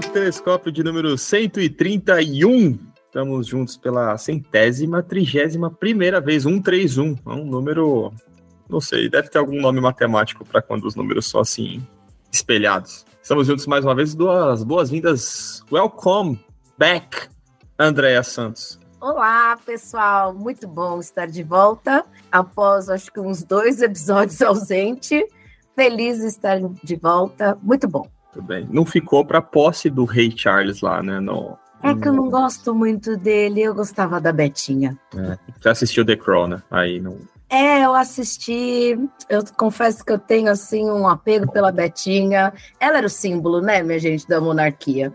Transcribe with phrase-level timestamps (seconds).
[0.00, 2.78] telescópio de número 131.
[3.06, 7.16] Estamos juntos pela centésima, trigésima primeira vez, 131.
[7.26, 8.12] É um número,
[8.68, 11.86] não sei, deve ter algum nome matemático para quando os números são assim
[12.30, 13.04] espelhados.
[13.22, 15.62] Estamos juntos mais uma vez, duas boas-vindas.
[15.70, 16.40] Welcome
[16.78, 17.28] back,
[17.78, 18.80] Andréa Santos.
[18.98, 20.32] Olá, pessoal.
[20.32, 25.22] Muito bom estar de volta após, acho que, uns dois episódios ausente.
[25.74, 27.58] Feliz de estar de volta.
[27.62, 28.08] Muito bom.
[28.32, 28.66] Tudo bem.
[28.70, 31.20] Não ficou para posse do rei Charles lá, né?
[31.20, 34.96] No, é que eu não gosto muito dele, eu gostava da Betinha.
[35.16, 35.36] É.
[35.60, 36.62] Você assistiu The Crown, né?
[36.70, 37.18] Aí não.
[37.50, 38.96] É, eu assisti.
[39.28, 42.52] Eu confesso que eu tenho assim um apego pela Betinha.
[42.78, 45.12] Ela era o símbolo, né, minha gente, da monarquia.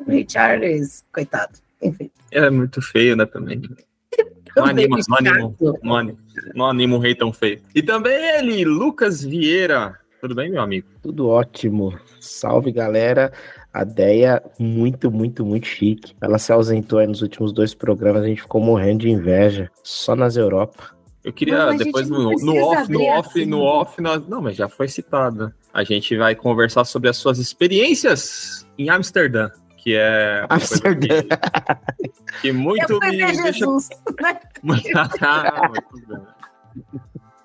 [0.00, 1.52] O rei Charles, coitado.
[1.80, 2.10] Enfim.
[2.32, 3.62] Ela é muito feio, né, também.
[4.54, 6.18] Não anima, não, anima, não, anima,
[6.54, 7.62] não anima um rei tão feio.
[7.74, 9.98] E também ele, Lucas Vieira.
[10.22, 10.86] Tudo bem, meu amigo?
[11.02, 11.98] Tudo ótimo.
[12.20, 13.32] Salve, galera.
[13.74, 16.14] A Deia, muito, muito, muito chique.
[16.20, 19.68] Ela se ausentou aí nos últimos dois programas, a gente ficou morrendo de inveja.
[19.82, 20.94] Só nas Europa.
[21.24, 23.50] Eu queria não, depois no, no, off, no off, assim.
[23.50, 25.52] no off, nós, não, mas já foi citado.
[25.74, 31.20] A gente vai conversar sobre as suas experiências em Amsterdã, que é Amsterdã.
[31.20, 33.66] Que, que muito me Jesus, deixa.
[34.22, 34.40] Né?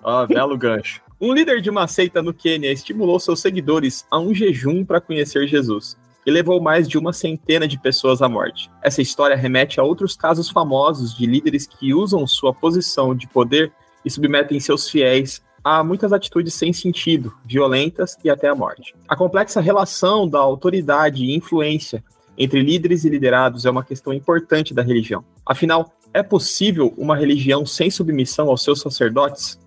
[0.04, 1.07] Ó, belo gancho.
[1.20, 5.48] Um líder de uma seita no Quênia estimulou seus seguidores a um jejum para conhecer
[5.48, 8.70] Jesus e levou mais de uma centena de pessoas à morte.
[8.80, 13.72] Essa história remete a outros casos famosos de líderes que usam sua posição de poder
[14.04, 18.94] e submetem seus fiéis a muitas atitudes sem sentido, violentas e até a morte.
[19.08, 22.04] A complexa relação da autoridade e influência
[22.38, 25.24] entre líderes e liderados é uma questão importante da religião.
[25.44, 29.58] Afinal, é possível uma religião sem submissão aos seus sacerdotes?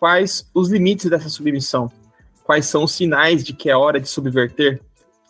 [0.00, 1.92] Quais os limites dessa submissão?
[2.42, 4.80] Quais são os sinais de que é hora de subverter?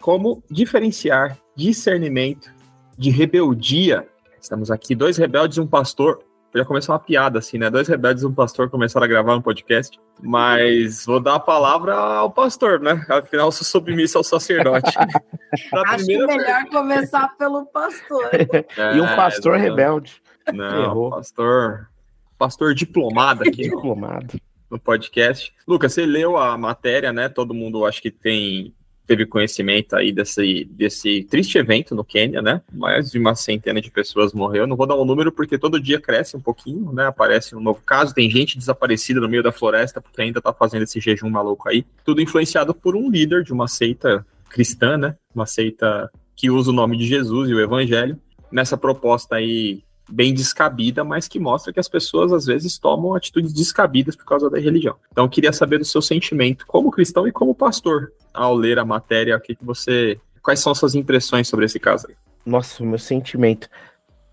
[0.01, 2.49] Como diferenciar discernimento
[2.97, 4.07] de rebeldia?
[4.41, 6.21] Estamos aqui, dois rebeldes e um pastor.
[6.55, 7.69] Já começou uma piada, assim, né?
[7.69, 9.99] Dois rebeldes e um pastor começaram a gravar um podcast.
[10.23, 13.05] Mas vou dar a palavra ao pastor, né?
[13.09, 14.93] Afinal, sou submisso ao sacerdote.
[15.89, 18.31] Acho que melhor começar pelo pastor.
[18.33, 18.65] É,
[18.97, 20.23] e um pastor é, rebelde.
[20.55, 21.11] Não, Errou.
[21.11, 21.91] pastor.
[22.39, 23.63] Pastor diplomado aqui.
[23.69, 25.53] diplomado no podcast.
[25.67, 27.29] Lucas, você leu a matéria, né?
[27.29, 28.73] Todo mundo acho que tem
[29.11, 32.63] teve conhecimento aí desse, desse triste evento no Quênia, né?
[32.73, 34.69] Mais de uma centena de pessoas morreu.
[34.69, 37.09] Não vou dar um número porque todo dia cresce um pouquinho, né?
[37.09, 40.83] Aparece um novo caso, tem gente desaparecida no meio da floresta porque ainda tá fazendo
[40.83, 41.85] esse jejum maluco aí.
[42.05, 45.17] Tudo influenciado por um líder de uma seita cristã, né?
[45.35, 48.17] Uma seita que usa o nome de Jesus e o evangelho.
[48.53, 53.53] Nessa proposta aí bem descabida, mas que mostra que as pessoas às vezes tomam atitudes
[53.53, 54.97] descabidas por causa da religião.
[55.11, 59.37] Então, queria saber do seu sentimento como cristão e como pastor ao ler a matéria,
[59.37, 62.09] o que, que você, quais são as suas impressões sobre esse caso?
[62.45, 63.69] Nossa, meu sentimento.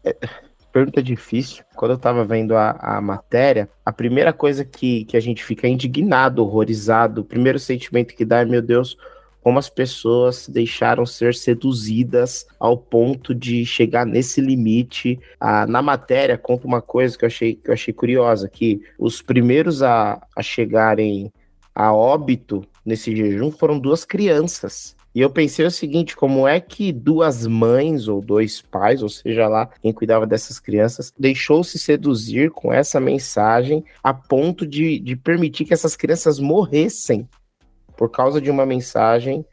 [0.03, 0.15] É...
[0.71, 1.63] Pergunta difícil.
[1.75, 5.67] Quando eu tava vendo a, a matéria, a primeira coisa que, que a gente fica
[5.67, 8.95] indignado, horrorizado, o primeiro sentimento que dá é: meu Deus,
[9.47, 15.17] como as pessoas deixaram ser seduzidas ao ponto de chegar nesse limite.
[15.39, 19.21] Ah, na matéria, conta uma coisa que eu achei, que eu achei curiosa, que os
[19.21, 21.31] primeiros a, a chegarem
[21.73, 24.97] a óbito nesse jejum foram duas crianças.
[25.15, 29.47] E eu pensei o seguinte: como é que duas mães ou dois pais, ou seja
[29.47, 35.63] lá, quem cuidava dessas crianças, deixou-se seduzir com essa mensagem a ponto de, de permitir
[35.63, 37.25] que essas crianças morressem
[37.97, 39.45] por causa de uma mensagem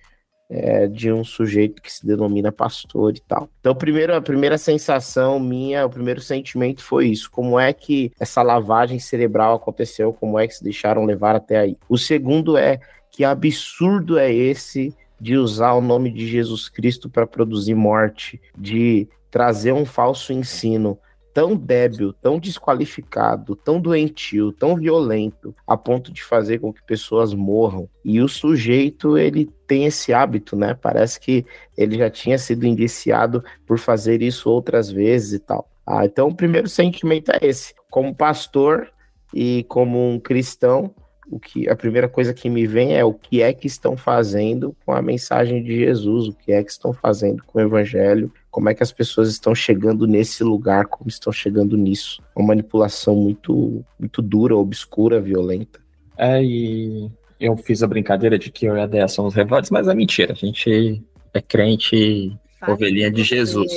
[0.51, 3.49] é, de um sujeito que se denomina pastor e tal.
[3.61, 8.43] Então, primeiro, a primeira sensação minha, o primeiro sentimento foi isso: como é que essa
[8.43, 11.77] lavagem cerebral aconteceu, como é que se deixaram levar até aí.
[11.89, 12.79] O segundo é
[13.11, 19.09] que absurdo é esse de usar o nome de Jesus Cristo para produzir morte, de
[19.31, 20.99] trazer um falso ensino
[21.35, 27.35] tão débil, tão desqualificado, tão doentio, tão violento, a ponto de fazer com que pessoas
[27.35, 27.89] morram.
[28.05, 30.75] E o sujeito, ele tem esse hábito, né?
[30.81, 31.45] Parece que
[31.77, 35.69] ele já tinha sido indiciado por fazer isso outras vezes e tal.
[35.85, 37.75] Ah, então o primeiro sentimento é esse.
[37.91, 38.89] Como pastor
[39.35, 40.95] e como um cristão,
[41.29, 44.77] o que a primeira coisa que me vem é o que é que estão fazendo
[44.87, 48.69] com a mensagem de Jesus, o que é que estão fazendo com o evangelho, como
[48.69, 52.23] é que as pessoas estão chegando nesse lugar, como estão chegando nisso.
[52.37, 55.81] Uma manipulação muito, muito dura, obscura, violenta.
[56.17, 57.11] É, e
[57.41, 60.35] eu fiz a brincadeira de que eu e a Deia somos rebeldes, mas é mentira.
[60.35, 61.03] A gente
[61.33, 63.73] é crente ovelhinha de Jesus.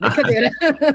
[0.00, 0.50] Brincadeira.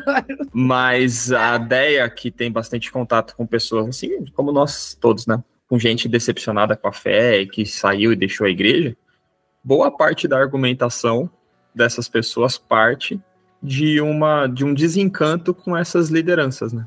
[0.52, 5.44] mas a Deia, que tem bastante contato com pessoas assim, como nós todos, né?
[5.70, 8.98] Com gente decepcionada com a fé, que saiu e deixou a igreja,
[9.64, 11.30] boa parte da argumentação
[11.78, 13.22] dessas pessoas parte
[13.62, 16.86] de uma de um desencanto com essas lideranças, né?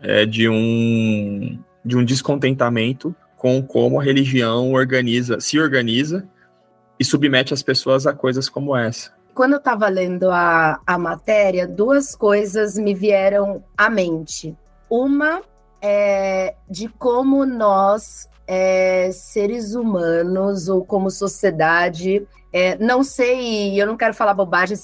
[0.00, 6.28] É, de um de um descontentamento com como a religião organiza, se organiza
[6.98, 9.10] e submete as pessoas a coisas como essa.
[9.34, 14.56] Quando eu estava lendo a, a matéria, duas coisas me vieram à mente.
[14.88, 15.42] Uma
[15.80, 23.96] é de como nós, é, seres humanos ou como sociedade, é, não sei, eu não
[23.96, 24.76] quero falar bobagem,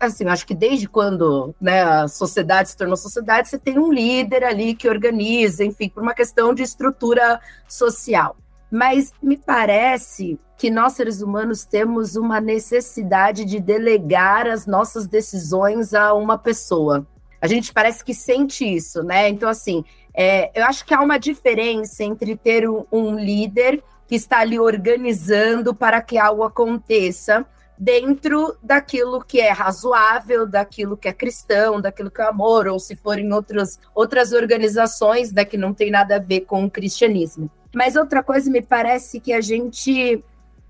[0.00, 4.42] assim, acho que desde quando né, a sociedade se tornou sociedade, você tem um líder
[4.42, 8.36] ali que organiza, enfim, por uma questão de estrutura social.
[8.68, 15.94] Mas me parece que nós, seres humanos, temos uma necessidade de delegar as nossas decisões
[15.94, 17.06] a uma pessoa.
[17.40, 19.28] A gente parece que sente isso, né?
[19.28, 19.84] Então, assim,
[20.14, 24.60] é, eu acho que há uma diferença entre ter um, um líder que está ali
[24.60, 27.46] organizando para que algo aconteça
[27.78, 32.94] dentro daquilo que é razoável, daquilo que é cristão, daquilo que é amor, ou se
[32.94, 37.50] for em outras, outras organizações né, que não tem nada a ver com o cristianismo.
[37.74, 40.22] Mas outra coisa, me parece que a gente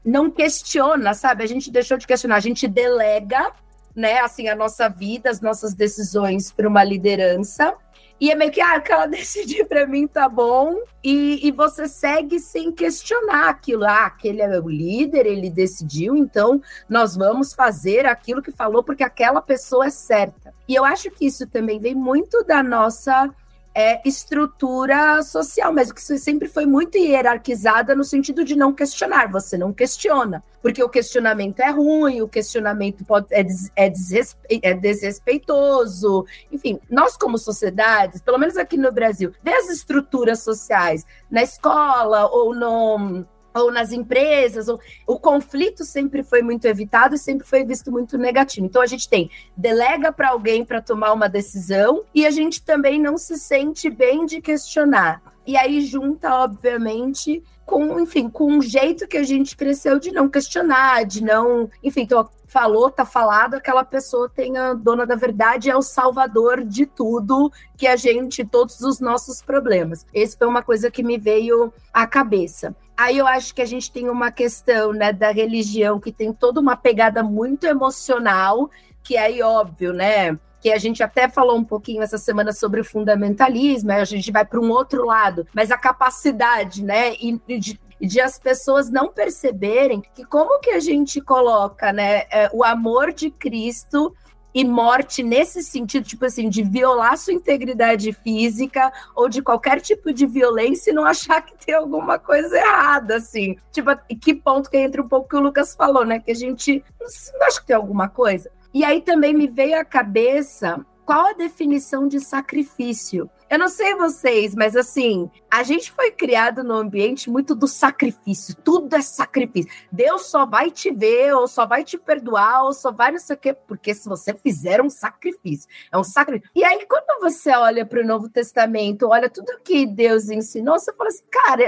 [0.05, 1.43] não questiona, sabe?
[1.43, 3.51] A gente deixou de questionar, a gente delega,
[3.93, 7.75] né, assim, a nossa vida, as nossas decisões para uma liderança
[8.23, 10.77] e é meio que, ah, que ela decidir para mim tá bom.
[11.03, 13.83] E, e você segue sem questionar aquilo.
[13.83, 19.03] Ah, aquele é o líder, ele decidiu, então nós vamos fazer aquilo que falou, porque
[19.03, 20.55] aquela pessoa é certa.
[20.69, 23.29] E eu acho que isso também vem muito da nossa
[23.75, 29.57] é, estrutura social, mas que sempre foi muito hierarquizada no sentido de não questionar, você
[29.57, 34.75] não questiona, porque o questionamento é ruim, o questionamento pode, é, des, é, desrespe, é
[34.75, 41.43] desrespeitoso, enfim, nós como sociedades, pelo menos aqui no Brasil, vê as estruturas sociais na
[41.43, 43.25] escola ou no
[43.55, 48.19] ou nas empresas, ou, o conflito sempre foi muito evitado e sempre foi visto muito
[48.19, 48.67] negativo.
[48.67, 53.01] Então a gente tem delega para alguém para tomar uma decisão e a gente também
[53.01, 55.32] não se sente bem de questionar.
[55.47, 60.29] E aí junta, obviamente, com, enfim, com um jeito que a gente cresceu de não
[60.29, 62.07] questionar, de não, enfim,
[62.47, 67.51] falou, tá falado, aquela pessoa tem a dona da verdade, é o salvador de tudo
[67.79, 70.07] que a gente, todos os nossos problemas.
[70.13, 72.77] Esse foi uma coisa que me veio à cabeça.
[72.95, 76.61] Aí eu acho que a gente tem uma questão né, da religião que tem toda
[76.61, 78.71] uma pegada muito emocional,
[79.03, 80.39] que aí, óbvio, né?
[80.63, 84.45] Que a gente até falou um pouquinho essa semana sobre o fundamentalismo, a gente vai
[84.45, 87.11] para um outro lado, mas a capacidade, né,
[87.59, 92.63] de, de as pessoas não perceberem que como que a gente coloca, né, é, o
[92.63, 94.15] amor de Cristo
[94.55, 100.13] e morte nesse sentido, tipo assim, de violar sua integridade física ou de qualquer tipo
[100.13, 103.57] de violência e não achar que tem alguma coisa errada, assim.
[103.71, 106.19] Tipo, que ponto que entra um pouco que o Lucas falou, né?
[106.19, 108.51] Que a gente não acha que tem alguma coisa.
[108.73, 113.29] E aí também me veio à cabeça qual a definição de sacrifício?
[113.51, 118.55] Eu não sei vocês, mas assim, a gente foi criado num ambiente muito do sacrifício.
[118.55, 119.71] Tudo é sacrifício.
[119.91, 123.37] Deus só vai te ver, ou só vai te perdoar, ou só vai não sei
[123.37, 126.51] o quê, porque se você fizer um sacrifício, é um sacrifício.
[126.55, 130.93] E aí, quando você olha para o Novo Testamento, olha tudo que Deus ensinou, você
[130.95, 131.65] fala assim, cara,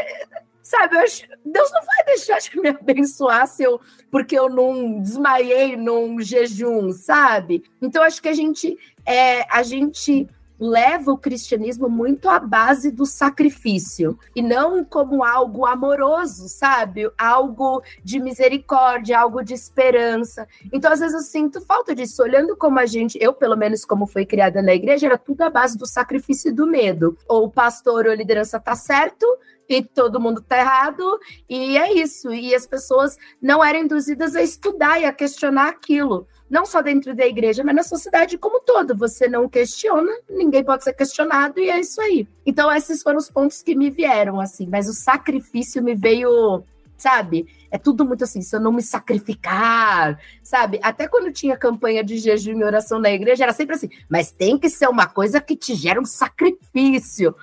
[0.65, 3.79] sabe, acho, Deus não vai deixar de me abençoar se eu,
[4.11, 7.63] porque eu não desmaiei num jejum, sabe?
[7.81, 10.27] Então acho que a gente é, a gente
[10.59, 17.11] leva o cristianismo muito à base do sacrifício e não como algo amoroso, sabe?
[17.19, 20.47] Algo de misericórdia, algo de esperança.
[20.73, 24.07] Então, às vezes eu sinto falta disso, olhando como a gente, eu pelo menos como
[24.07, 27.19] foi criada na igreja, era tudo à base do sacrifício e do medo.
[27.29, 29.27] Ou o pastor ou a liderança tá certo,
[29.69, 31.19] e todo mundo tá errado,
[31.49, 32.33] e é isso.
[32.33, 36.27] E as pessoas não eram induzidas a estudar e a questionar aquilo.
[36.49, 38.95] Não só dentro da igreja, mas na sociedade como todo.
[38.97, 42.29] Você não questiona, ninguém pode ser questionado, e é isso aí.
[42.45, 44.67] Então, esses foram os pontos que me vieram, assim.
[44.67, 46.63] Mas o sacrifício me veio,
[46.97, 47.47] sabe?
[47.71, 50.79] É tudo muito assim, se eu não me sacrificar, sabe?
[50.83, 54.57] Até quando tinha campanha de jejum e oração na igreja, era sempre assim, mas tem
[54.59, 57.35] que ser uma coisa que te gera um sacrifício.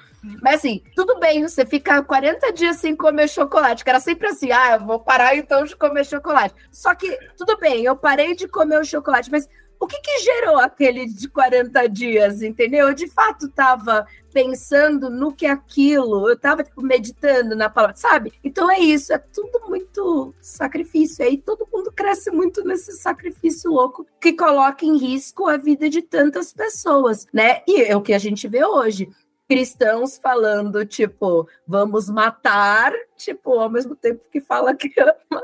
[0.41, 4.51] Mas assim, tudo bem, você fica 40 dias sem comer chocolate, que era sempre assim,
[4.51, 6.53] ah, eu vou parar então de comer chocolate.
[6.71, 9.47] Só que, tudo bem, eu parei de comer o chocolate, mas
[9.81, 12.89] o que, que gerou aquele de 40 dias, entendeu?
[12.89, 18.31] Eu de fato estava pensando no que aquilo, eu estava tipo, meditando na palavra, sabe?
[18.43, 21.25] Então é isso, é tudo muito sacrifício.
[21.25, 26.03] Aí todo mundo cresce muito nesse sacrifício louco que coloca em risco a vida de
[26.03, 27.63] tantas pessoas, né?
[27.67, 29.09] E é o que a gente vê hoje
[29.51, 35.43] cristãos falando, tipo, vamos matar, tipo, ao mesmo tempo que fala que ama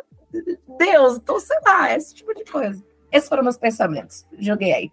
[0.79, 1.17] Deus.
[1.17, 2.81] Então, sei lá, esse tipo de coisa.
[3.11, 4.25] Esses foram meus pensamentos.
[4.39, 4.91] Joguei aí.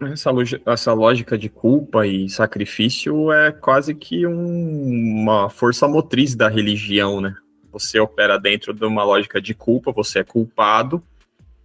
[0.00, 0.30] Essa,
[0.64, 7.20] essa lógica de culpa e sacrifício é quase que um, uma força motriz da religião,
[7.20, 7.34] né?
[7.70, 11.02] Você opera dentro de uma lógica de culpa, você é culpado.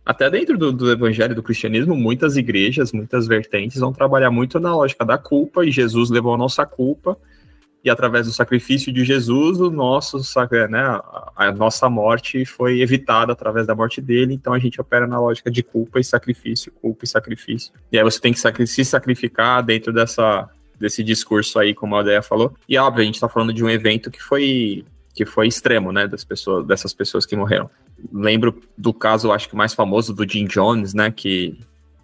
[0.05, 4.75] Até dentro do, do evangelho do cristianismo, muitas igrejas, muitas vertentes vão trabalhar muito na
[4.75, 7.17] lógica da culpa, e Jesus levou a nossa culpa,
[7.83, 10.17] e através do sacrifício de Jesus, o nosso,
[10.69, 10.99] né,
[11.35, 15.51] a nossa morte foi evitada através da morte dele, então a gente opera na lógica
[15.51, 17.73] de culpa e sacrifício, culpa e sacrifício.
[17.91, 22.21] E aí você tem que se sacrificar dentro dessa, desse discurso aí, como a Aldeia
[22.21, 22.53] falou.
[22.69, 26.07] E óbvio, a gente está falando de um evento que foi que foi extremo, né,
[26.07, 27.69] das pessoas, dessas pessoas que morreram.
[28.11, 31.57] Lembro do caso, acho que mais famoso do Jim Jones, né, que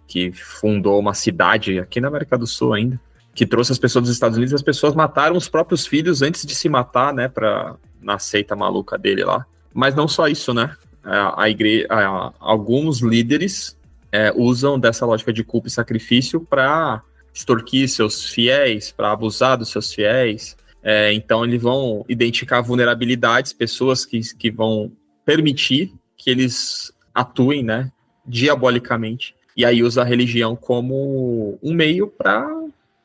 [0.06, 3.00] que fundou uma cidade aqui na América do Sul ainda,
[3.32, 6.52] que trouxe as pessoas dos Estados Unidos, as pessoas mataram os próprios filhos antes de
[6.52, 9.46] se matar, né, para na seita maluca dele lá.
[9.72, 10.74] Mas não só isso, né?
[11.04, 11.44] A,
[12.40, 13.78] alguns líderes
[14.10, 19.70] é, usam dessa lógica de culpa e sacrifício para extorquir seus fiéis, para abusar dos
[19.70, 20.56] seus fiéis.
[20.82, 24.90] É, então eles vão identificar vulnerabilidades, pessoas que, que vão
[25.30, 27.92] permitir que eles atuem, né,
[28.26, 29.32] diabolicamente.
[29.56, 32.48] E aí usa a religião como um meio para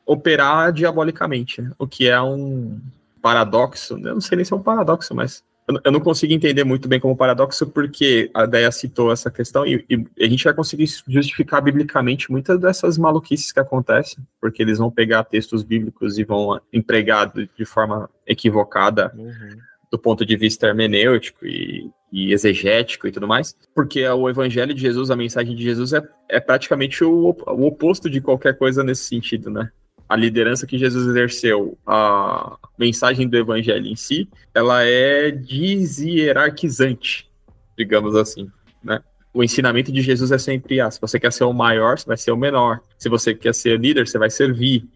[0.04, 1.70] operar diabolicamente, né?
[1.78, 2.80] o que é um
[3.22, 3.94] paradoxo.
[3.94, 5.44] Eu não sei nem se é um paradoxo, mas
[5.84, 9.84] eu não consigo entender muito bem como paradoxo, porque a Deia citou essa questão e,
[9.90, 14.90] e, a gente vai conseguir justificar biblicamente muitas dessas maluquices que acontecem, porque eles vão
[14.90, 19.58] pegar textos bíblicos e vão empregar de forma equivocada uhum.
[19.90, 24.80] Do ponto de vista hermenêutico e, e, exegético e tudo mais, porque o evangelho de
[24.80, 29.04] Jesus, a mensagem de Jesus é, é praticamente o, o oposto de qualquer coisa nesse
[29.04, 29.70] sentido, né?
[30.08, 37.28] a liderança que Jesus exerceu, a mensagem do evangelho em si, ela é deshierarquizante,
[37.76, 38.48] digamos assim,
[38.82, 39.02] né?
[39.34, 42.16] O ensinamento de Jesus é sempre, ah, se você quer ser o maior, você vai
[42.16, 42.80] ser o menor.
[42.96, 44.88] Se você quer ser líder, você vai servir.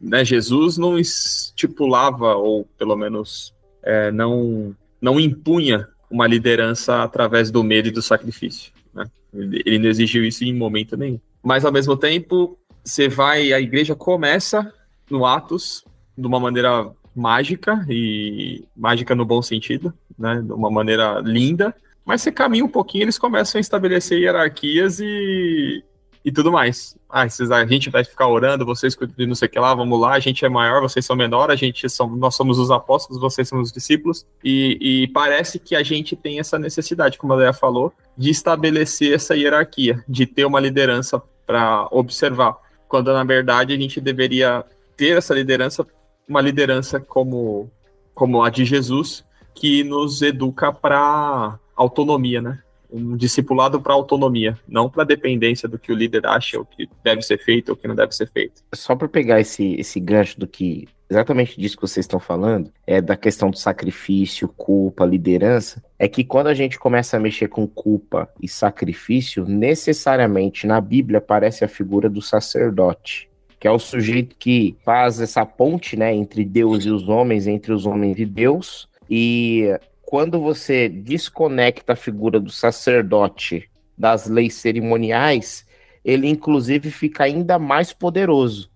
[0.00, 0.24] Né?
[0.24, 3.52] Jesus não estipulava, ou pelo menos
[3.86, 8.72] é, não, não impunha uma liderança através do medo e do sacrifício.
[8.92, 9.04] Né?
[9.32, 11.20] Ele não exigiu isso em momento nenhum.
[11.42, 14.72] Mas, ao mesmo tempo, você vai, a igreja começa
[15.08, 15.84] no Atos
[16.18, 20.42] de uma maneira mágica e mágica no bom sentido, né?
[20.42, 21.74] De uma maneira linda,
[22.04, 25.82] mas você caminha um pouquinho, eles começam a estabelecer hierarquias e,
[26.26, 26.98] e tudo mais.
[27.08, 30.18] Ah, a gente vai ficar orando, vocês não sei o que lá, vamos lá, a
[30.18, 33.60] gente é maior, vocês são menor, a gente são, nós somos os apóstolos, vocês são
[33.60, 37.92] os discípulos, e, e parece que a gente tem essa necessidade, como a Leia falou,
[38.18, 42.56] de estabelecer essa hierarquia, de ter uma liderança para observar
[42.88, 44.64] quando na verdade a gente deveria
[44.96, 45.86] ter essa liderança,
[46.28, 47.70] uma liderança como,
[48.14, 52.62] como a de Jesus, que nos educa para autonomia, né?
[52.96, 57.22] Um discipulado para autonomia, não para dependência do que o líder acha, o que deve
[57.22, 58.62] ser feito ou o que não deve ser feito.
[58.74, 63.00] Só para pegar esse, esse gancho do que exatamente disso que vocês estão falando, é
[63.00, 67.66] da questão do sacrifício, culpa, liderança, é que quando a gente começa a mexer com
[67.66, 74.36] culpa e sacrifício, necessariamente na Bíblia aparece a figura do sacerdote, que é o sujeito
[74.38, 78.88] que faz essa ponte, né, entre Deus e os homens, entre os homens e Deus,
[79.08, 85.66] e quando você desconecta a figura do sacerdote das leis cerimoniais,
[86.04, 88.70] ele inclusive fica ainda mais poderoso.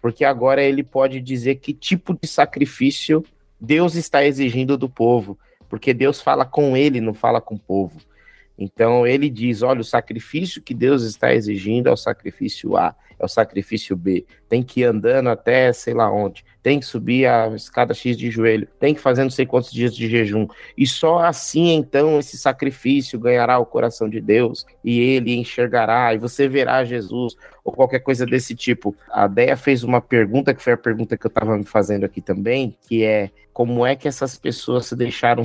[0.00, 3.24] Porque agora ele pode dizer que tipo de sacrifício
[3.60, 5.36] Deus está exigindo do povo,
[5.68, 8.00] porque Deus fala com ele, não fala com o povo.
[8.56, 13.24] Então ele diz: olha, o sacrifício que Deus está exigindo é o sacrifício A, é
[13.24, 14.24] o sacrifício B.
[14.48, 18.30] Tem que ir andando até sei lá onde, tem que subir a escada X de
[18.30, 20.46] joelho, tem que fazer não sei quantos dias de jejum.
[20.76, 26.18] E só assim então esse sacrifício ganhará o coração de Deus e ele enxergará e
[26.18, 28.94] você verá Jesus ou qualquer coisa desse tipo.
[29.10, 32.20] A Deia fez uma pergunta que foi a pergunta que eu estava me fazendo aqui
[32.20, 35.42] também, que é como é que essas pessoas se deixaram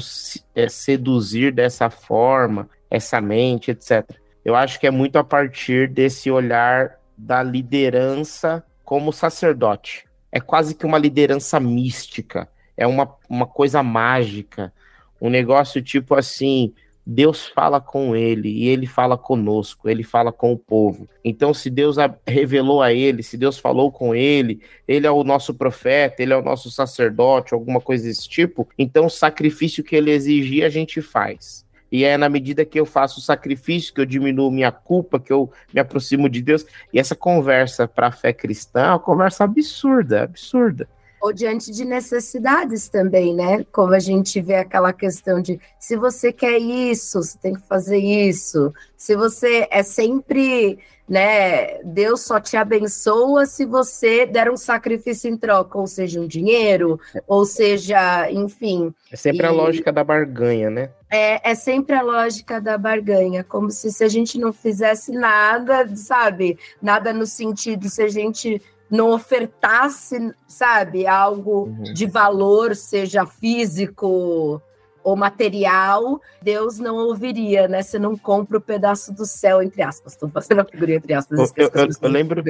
[0.54, 4.06] é, seduzir dessa forma, essa mente, etc.
[4.44, 10.06] Eu acho que é muito a partir desse olhar da liderança como sacerdote.
[10.32, 14.74] É quase que uma liderança mística, é uma, uma coisa mágica,
[15.22, 16.74] um negócio tipo assim:
[17.06, 21.08] Deus fala com ele e ele fala conosco, ele fala com o povo.
[21.24, 25.54] Então, se Deus revelou a ele, se Deus falou com ele, ele é o nosso
[25.54, 30.12] profeta, ele é o nosso sacerdote, alguma coisa desse tipo, então o sacrifício que ele
[30.12, 31.66] exigir a gente faz.
[31.91, 35.33] E é na medida que eu faço o sacrifício, que eu diminuo minha culpa, que
[35.33, 36.65] eu me aproximo de Deus.
[36.93, 40.88] E essa conversa para a fé cristã é uma conversa absurda, absurda.
[41.22, 43.66] Ou diante de necessidades também, né?
[43.72, 47.98] Como a gente vê aquela questão de se você quer isso, você tem que fazer
[47.98, 48.74] isso.
[48.98, 51.84] Se você é sempre, né?
[51.84, 57.00] Deus só te abençoa se você der um sacrifício em troca, ou seja, um dinheiro,
[57.28, 58.94] ou seja, enfim.
[59.12, 59.50] É sempre e...
[59.50, 60.90] a lógica da barganha, né?
[61.10, 65.94] É, é sempre a lógica da barganha, como se, se a gente não fizesse nada,
[65.98, 66.58] sabe?
[66.82, 71.83] Nada no sentido, se a gente não ofertasse, sabe, algo uhum.
[71.93, 74.62] de valor, seja físico
[75.03, 77.81] ou material, Deus não ouviria, né?
[77.81, 80.13] Você não compra o pedaço do céu, entre aspas.
[80.13, 81.53] Estou fazendo a figurinha entre aspas.
[81.55, 82.43] Eu, eu, eu lembro,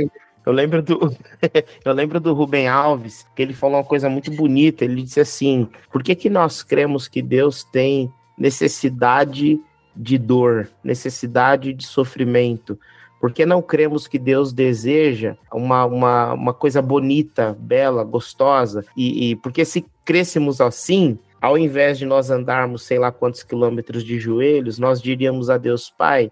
[0.45, 1.15] eu lembro do,
[1.86, 4.83] eu lembro do Rubem Alves, que ele falou uma coisa muito bonita.
[4.83, 9.60] Ele disse assim: por que, que nós cremos que Deus tem necessidade
[9.95, 12.77] de dor, necessidade de sofrimento?
[13.22, 18.84] Porque não cremos que Deus deseja uma, uma, uma coisa bonita, bela, gostosa?
[18.98, 24.04] E, e porque se crêssemos assim, ao invés de nós andarmos sei lá quantos quilômetros
[24.04, 26.32] de joelhos, nós diríamos a Deus, Pai,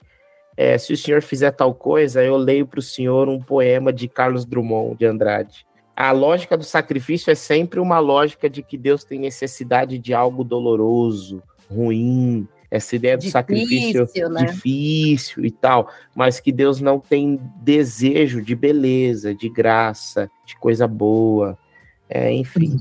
[0.57, 4.07] é, se o senhor fizer tal coisa, eu leio para o senhor um poema de
[4.07, 5.67] Carlos Drummond de Andrade.
[5.95, 10.43] A lógica do sacrifício é sempre uma lógica de que Deus tem necessidade de algo
[10.43, 14.45] doloroso, ruim, essa ideia do difícil, sacrifício né?
[14.45, 20.87] difícil e tal, mas que Deus não tem desejo de beleza, de graça, de coisa
[20.87, 21.57] boa,
[22.07, 22.79] é, enfim.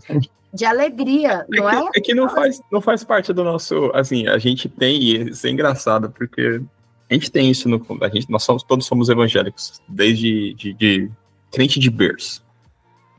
[0.52, 1.90] De alegria, é não é?
[1.92, 5.30] Que, é que não faz, não faz parte do nosso, assim, a gente tem, e
[5.30, 6.62] isso é engraçado, porque
[7.10, 11.10] a gente tem isso no, a gente, nós somos, todos somos evangélicos, desde de, de
[11.50, 12.46] crente de berço.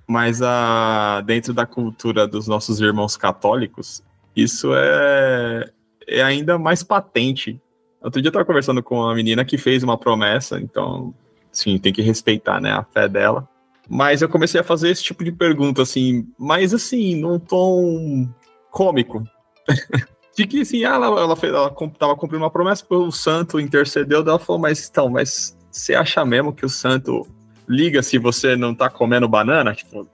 [0.07, 4.03] Mas a, dentro da cultura dos nossos irmãos católicos,
[4.35, 5.71] isso é,
[6.09, 7.61] é ainda mais patente.
[8.01, 11.13] Outro dia eu tava conversando com uma menina que fez uma promessa, então,
[11.51, 13.47] sim, tem que respeitar, né, a fé dela.
[13.87, 18.27] Mas eu comecei a fazer esse tipo de pergunta, assim, mas assim, num tom
[18.71, 19.23] cômico.
[20.37, 24.39] de que, assim, ela, ela, fez, ela tava cumprindo uma promessa, o santo intercedeu, ela
[24.39, 27.27] falou, mas então, mas você acha mesmo que o santo
[27.67, 29.73] liga se você não tá comendo banana?
[29.73, 30.07] Tipo,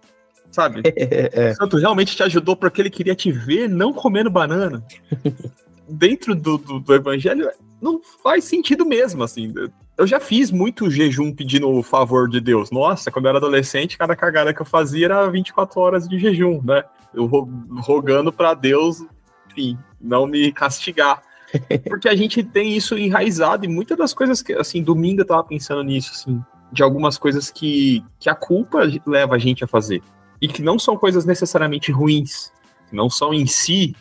[0.51, 0.81] sabe?
[0.95, 1.51] É.
[1.51, 4.83] O santo realmente te ajudou porque ele queria te ver não comendo banana.
[5.87, 7.49] dentro do, do, do, evangelho
[7.81, 9.53] não faz sentido mesmo, assim.
[9.97, 12.71] Eu já fiz muito jejum pedindo o favor de Deus.
[12.71, 16.61] Nossa, quando eu era adolescente, cada cagada que eu fazia era 24 horas de jejum,
[16.63, 16.83] né?
[17.13, 19.03] Eu rogando para Deus,
[19.49, 21.21] enfim, não me castigar.
[21.87, 25.43] Porque a gente tem isso enraizado e muitas das coisas que, assim, domingo eu tava
[25.43, 30.01] pensando nisso, assim, de algumas coisas que, que a culpa leva a gente a fazer.
[30.41, 32.51] E que não são coisas necessariamente ruins,
[32.91, 33.95] não são em si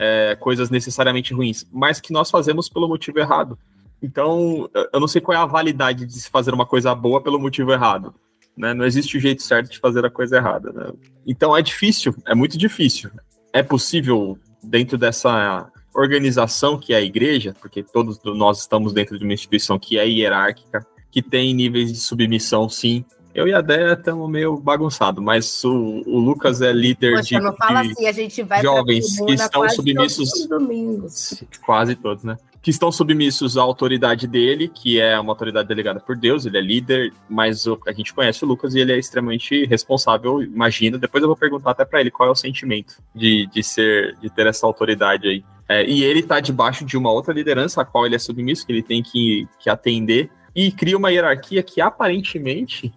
[0.00, 3.58] é, coisas necessariamente ruins, mas que nós fazemos pelo motivo errado.
[4.02, 7.38] Então, eu não sei qual é a validade de se fazer uma coisa boa pelo
[7.38, 8.14] motivo errado.
[8.56, 8.72] Né?
[8.72, 10.72] Não existe o jeito certo de fazer a coisa errada.
[10.72, 10.90] Né?
[11.26, 13.10] Então, é difícil, é muito difícil.
[13.52, 19.24] É possível, dentro dessa organização que é a igreja, porque todos nós estamos dentro de
[19.24, 23.04] uma instituição que é hierárquica, que tem níveis de submissão, sim,
[23.34, 27.40] eu e a Déia estamos meio bagunçados, mas o, o, Lucas é líder Poxa, de,
[27.40, 30.46] não fala de assim, a gente vai jovens que estão submissos.
[30.48, 32.36] Todos quase todos, né?
[32.60, 36.60] Que estão submissos à autoridade dele, que é uma autoridade delegada por Deus, ele é
[36.60, 40.98] líder, mas o, a gente conhece o Lucas e ele é extremamente responsável, imagina.
[40.98, 44.28] Depois eu vou perguntar até para ele qual é o sentimento de, de ser, de
[44.28, 45.44] ter essa autoridade aí.
[45.68, 48.72] É, e ele está debaixo de uma outra liderança a qual ele é submisso, que
[48.72, 52.92] ele tem que, que atender, e cria uma hierarquia que aparentemente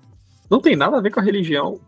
[0.54, 1.80] não tem nada a ver com a religião,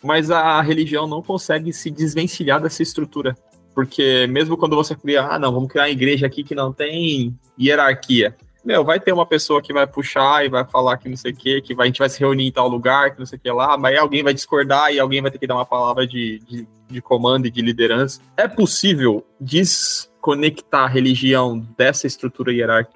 [0.00, 3.36] mas a religião não consegue se desvencilhar dessa estrutura.
[3.74, 7.36] Porque mesmo quando você cria, ah, não, vamos criar uma igreja aqui que não tem
[7.60, 8.36] hierarquia.
[8.64, 11.36] Meu, vai ter uma pessoa que vai puxar e vai falar que não sei o
[11.36, 13.40] que, que vai, a gente vai se reunir em tal lugar, que não sei o
[13.40, 16.38] que lá, mas alguém vai discordar e alguém vai ter que dar uma palavra de,
[16.48, 18.20] de, de comando e de liderança.
[18.36, 22.52] É possível desconectar a religião dessa estrutura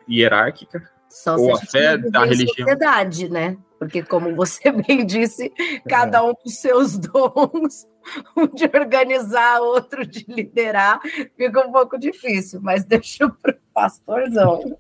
[0.09, 0.89] hierárquica?
[1.37, 2.69] Ou a fé da religião.
[2.69, 3.57] sociedade, né?
[3.81, 5.51] Porque, como você bem disse,
[5.89, 6.21] cada é.
[6.21, 7.87] um com seus dons,
[8.37, 11.01] um de organizar, outro de liderar,
[11.35, 14.79] fica um pouco difícil, mas deixa para o pastorzão.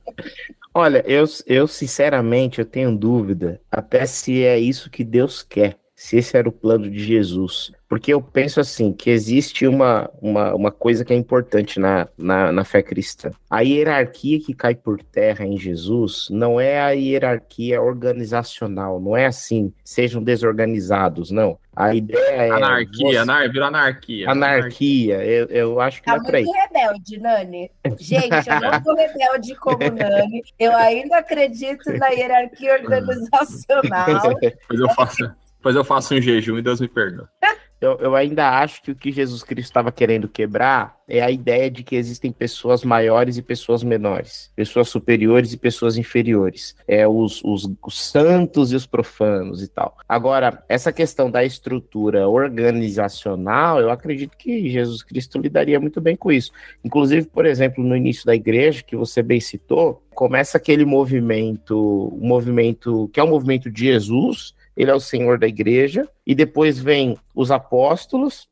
[0.74, 6.16] Olha, eu, eu sinceramente eu tenho dúvida até se é isso que Deus quer, se
[6.16, 7.72] esse era o plano de Jesus.
[7.86, 12.50] Porque eu penso assim, que existe uma, uma, uma coisa que é importante na, na,
[12.50, 13.30] na, fé cristã.
[13.50, 19.26] A hierarquia que cai por terra em Jesus não é a hierarquia organizacional, não é
[19.26, 21.58] assim, sejam desorganizados, não.
[21.76, 22.50] A ideia é.
[22.50, 23.16] Anarquia, você...
[23.18, 24.30] anar, virou anarquia.
[24.30, 27.70] Anarquia, eu, eu acho que tá é muito rebelde, Nani.
[27.98, 30.42] Gente, eu não sou rebelde como Nani.
[30.58, 34.38] Eu ainda acredito na hierarquia organizacional.
[34.66, 35.30] Pois eu faço,
[35.62, 37.28] pois eu faço um jejum e Deus me perdoa.
[37.80, 41.70] eu, eu ainda acho que o que Jesus Cristo estava querendo quebrar é a ideia
[41.70, 47.42] de que existem pessoas maiores e pessoas menores, pessoas superiores e pessoas inferiores, é os,
[47.42, 49.96] os, os santos e os profanos e tal.
[50.06, 56.30] Agora, essa questão da estrutura organizacional, eu acredito que Jesus Cristo lidaria muito bem com
[56.30, 56.52] isso.
[56.84, 62.26] Inclusive, por exemplo, no início da igreja, que você bem citou, começa aquele movimento, um
[62.26, 66.78] movimento que é o movimento de Jesus, ele é o Senhor da igreja, e depois
[66.78, 68.48] vem os apóstolos,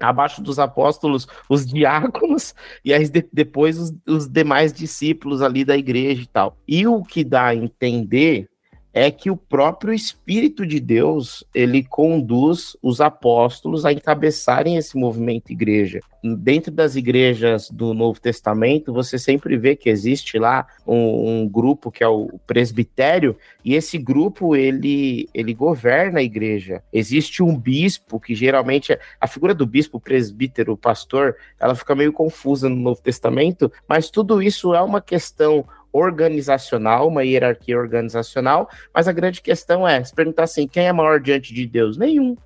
[0.00, 5.76] abaixo dos apóstolos, os diáconos, e aí de, depois os, os demais discípulos ali da
[5.76, 6.56] igreja e tal.
[6.66, 8.48] E o que dá a entender
[8.92, 15.50] é que o próprio Espírito de Deus ele conduz os apóstolos a encabeçarem esse movimento
[15.50, 16.00] igreja.
[16.22, 21.90] Dentro das igrejas do Novo Testamento, você sempre vê que existe lá um, um grupo
[21.90, 26.80] que é o presbitério, e esse grupo ele, ele governa a igreja.
[26.92, 32.12] Existe um bispo, que geralmente é, a figura do bispo, presbítero, pastor, ela fica meio
[32.12, 39.06] confusa no Novo Testamento, mas tudo isso é uma questão organizacional, uma hierarquia organizacional, mas
[39.06, 41.96] a grande questão é se perguntar assim: quem é maior diante de Deus?
[41.96, 42.36] Nenhum.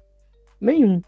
[0.61, 1.01] Nenhum.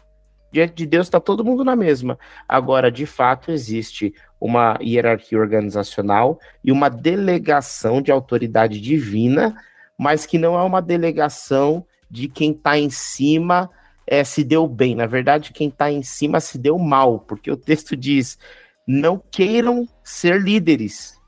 [0.51, 2.17] Diante de Deus está todo mundo na mesma.
[2.47, 9.55] Agora, de fato, existe uma hierarquia organizacional e uma delegação de autoridade divina,
[9.97, 13.69] mas que não é uma delegação de quem está em cima
[14.07, 14.95] é, se deu bem.
[14.95, 18.39] Na verdade, quem está em cima se deu mal, porque o texto diz:
[18.87, 21.18] não queiram ser líderes,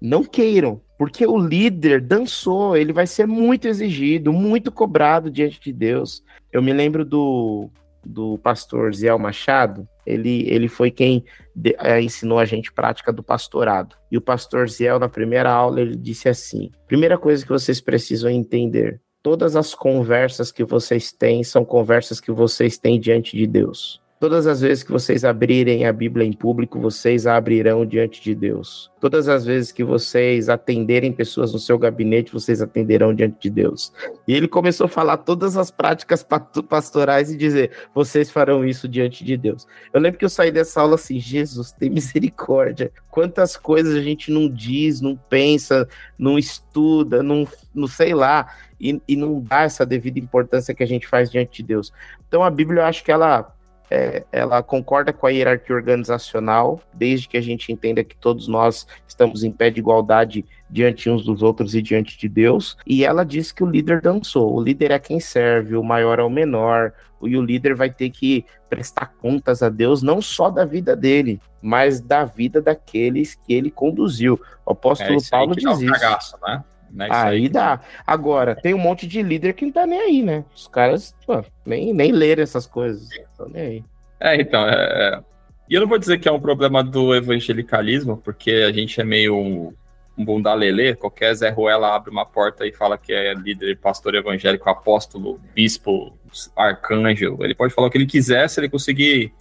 [0.00, 5.72] não queiram, porque o líder dançou, ele vai ser muito exigido, muito cobrado diante de
[5.72, 6.22] Deus.
[6.52, 7.70] Eu me lembro do,
[8.04, 13.22] do pastor Ziel Machado, ele, ele foi quem de, é, ensinou a gente prática do
[13.22, 13.96] pastorado.
[14.10, 18.30] E o pastor Ziel, na primeira aula, ele disse assim: primeira coisa que vocês precisam
[18.30, 24.00] entender: todas as conversas que vocês têm são conversas que vocês têm diante de Deus.
[24.18, 28.34] Todas as vezes que vocês abrirem a Bíblia em público, vocês a abrirão diante de
[28.34, 28.90] Deus.
[28.98, 33.92] Todas as vezes que vocês atenderem pessoas no seu gabinete, vocês atenderão diante de Deus.
[34.26, 36.26] E ele começou a falar todas as práticas
[36.66, 39.66] pastorais e dizer: vocês farão isso diante de Deus.
[39.92, 42.90] Eu lembro que eu saí dessa aula assim: Jesus, tem misericórdia.
[43.10, 45.86] Quantas coisas a gente não diz, não pensa,
[46.18, 48.50] não estuda, não, não sei lá,
[48.80, 51.92] e, e não dá essa devida importância que a gente faz diante de Deus.
[52.26, 53.54] Então a Bíblia, eu acho que ela
[53.90, 58.86] é, ela concorda com a hierarquia organizacional, desde que a gente entenda que todos nós
[59.06, 62.76] estamos em pé de igualdade diante uns dos outros e diante de Deus.
[62.86, 64.54] E ela diz que o líder dançou.
[64.54, 68.10] O líder é quem serve, o maior é o menor, e o líder vai ter
[68.10, 73.54] que prestar contas a Deus, não só da vida dele, mas da vida daqueles que
[73.54, 74.40] ele conduziu.
[74.64, 75.92] O apóstolo é Paulo diz isso.
[75.92, 76.62] Cagaço, né?
[76.90, 77.08] Né?
[77.10, 77.80] Aí, aí dá.
[78.06, 80.44] Agora, tem um monte de líder que não tá nem aí, né?
[80.54, 83.08] Os caras pô, nem, nem leram essas coisas.
[83.48, 83.84] Nem aí.
[84.20, 85.20] É, então, é, é...
[85.68, 89.04] E eu não vou dizer que é um problema do evangelicalismo, porque a gente é
[89.04, 89.74] meio um,
[90.16, 94.14] um bunda lelê, qualquer Zé Ruela abre uma porta e fala que é líder, pastor
[94.14, 96.16] evangélico, apóstolo, bispo,
[96.56, 97.36] arcanjo.
[97.40, 99.32] Ele pode falar o que ele quiser, se ele conseguir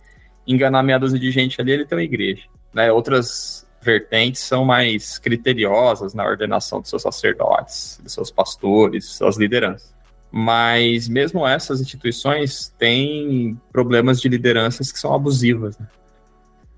[0.47, 2.43] enganar meia dúzia de gente ali, ele tem uma igreja.
[2.73, 2.91] Né?
[2.91, 9.93] Outras vertentes são mais criteriosas na ordenação dos seus sacerdotes, dos seus pastores, suas lideranças.
[10.31, 15.87] Mas mesmo essas instituições têm problemas de lideranças que são abusivas, né?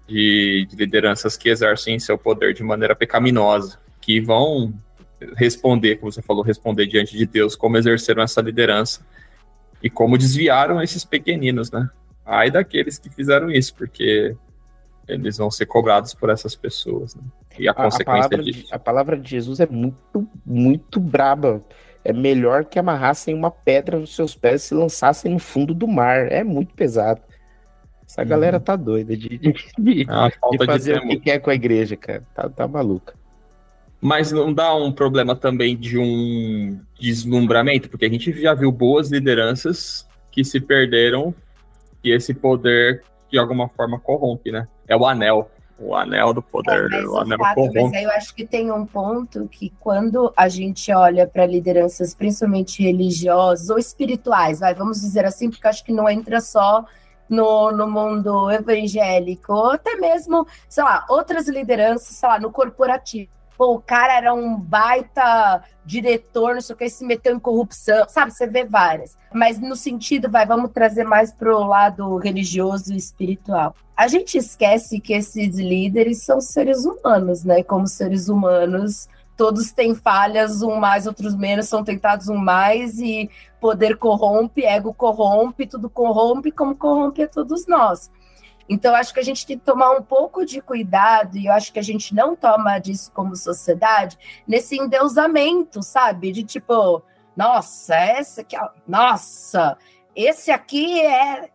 [0.07, 4.73] de, de lideranças que exercem seu poder de maneira pecaminosa, que vão
[5.35, 9.05] responder, como você falou, responder diante de Deus como exerceram essa liderança
[9.81, 11.89] e como desviaram esses pequeninos, né?
[12.25, 14.35] Ai daqueles que fizeram isso, porque
[15.07, 17.15] eles vão ser cobrados por essas pessoas.
[17.15, 17.21] Né?
[17.57, 18.67] E a, a consequência a disso.
[18.67, 21.63] De, a palavra de Jesus é muito, muito braba.
[22.03, 25.87] É melhor que amarrassem uma pedra nos seus pés e se lançassem no fundo do
[25.87, 26.31] mar.
[26.31, 27.21] É muito pesado.
[28.07, 28.27] Essa uhum.
[28.27, 31.97] galera tá doida de, de, de, é de fazer o que quer com a igreja,
[31.97, 32.23] cara.
[32.33, 33.15] Tá, tá maluca.
[33.99, 37.89] Mas não dá um problema também de um deslumbramento?
[37.89, 41.33] Porque a gente já viu boas lideranças que se perderam
[42.03, 44.67] e esse poder de alguma forma corrompe, né?
[44.87, 45.49] É o anel.
[45.79, 47.81] O anel do poder, é, o anel fato, corrompe.
[47.83, 52.15] Mas aí eu acho que tem um ponto que quando a gente olha para lideranças,
[52.15, 56.83] principalmente religiosas ou espirituais, vai, vamos dizer assim, porque acho que não entra só
[57.29, 63.36] no, no mundo evangélico, ou até mesmo, sei lá, outras lideranças, sei lá, no corporativo
[63.57, 68.07] pô, o cara era um baita diretor, não sei o que, se meteu em corrupção,
[68.07, 68.31] sabe?
[68.31, 69.17] Você vê várias.
[69.33, 73.75] Mas no sentido, vai, vamos trazer mais pro lado religioso e espiritual.
[73.95, 77.63] A gente esquece que esses líderes são seres humanos, né?
[77.63, 83.29] Como seres humanos, todos têm falhas, um mais, outros menos, são tentados um mais, e
[83.61, 88.11] poder corrompe, ego corrompe, tudo corrompe, como corrompe a todos nós.
[88.69, 91.71] Então, acho que a gente tem que tomar um pouco de cuidado, e eu acho
[91.71, 96.31] que a gente não toma disso como sociedade, nesse endeusamento, sabe?
[96.31, 97.01] De tipo,
[97.35, 99.77] nossa, essa aqui, nossa,
[100.15, 101.49] esse aqui é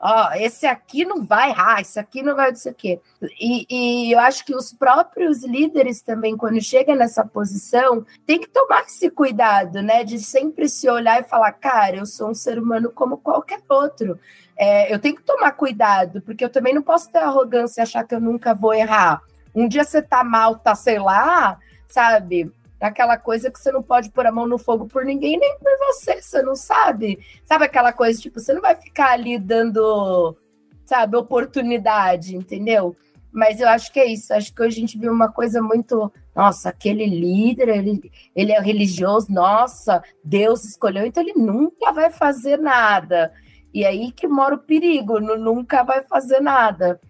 [0.00, 3.00] ó, esse aqui não vai, ah, esse aqui não vai, não sei o quê.
[3.40, 8.48] E, e eu acho que os próprios líderes também, quando chegam nessa posição, tem que
[8.48, 10.04] tomar esse cuidado, né?
[10.04, 14.18] De sempre se olhar e falar, cara, eu sou um ser humano como qualquer outro.
[14.56, 18.04] É, eu tenho que tomar cuidado, porque eu também não posso ter arrogância e achar
[18.04, 19.22] que eu nunca vou errar.
[19.54, 21.58] Um dia você tá mal, tá, sei lá,
[21.88, 22.52] sabe?
[22.80, 25.70] Aquela coisa que você não pode pôr a mão no fogo por ninguém, nem por
[25.86, 27.18] você, você não sabe.
[27.44, 30.36] Sabe aquela coisa, tipo, você não vai ficar ali dando,
[30.84, 32.96] sabe, oportunidade, entendeu?
[33.32, 34.32] Mas eu acho que é isso.
[34.32, 36.12] Acho que hoje a gente viu uma coisa muito.
[36.34, 42.56] Nossa, aquele líder, ele, ele é religioso, nossa, Deus escolheu, então ele nunca vai fazer
[42.56, 43.32] nada.
[43.74, 47.00] E aí que mora o perigo, nunca vai fazer nada.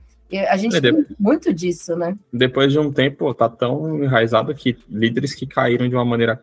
[0.50, 2.16] A gente é, tem muito disso, né?
[2.30, 6.42] Depois de um tempo, tá tão enraizado que líderes que caíram de uma maneira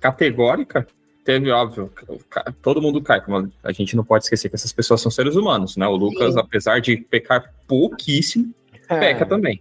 [0.00, 0.86] categórica,
[1.22, 1.92] teve, óbvio,
[2.62, 3.20] todo mundo cai.
[3.62, 5.86] A gente não pode esquecer que essas pessoas são seres humanos, né?
[5.86, 6.40] O Lucas, Sim.
[6.40, 8.54] apesar de pecar pouquíssimo,
[8.88, 8.98] é.
[8.98, 9.60] peca também.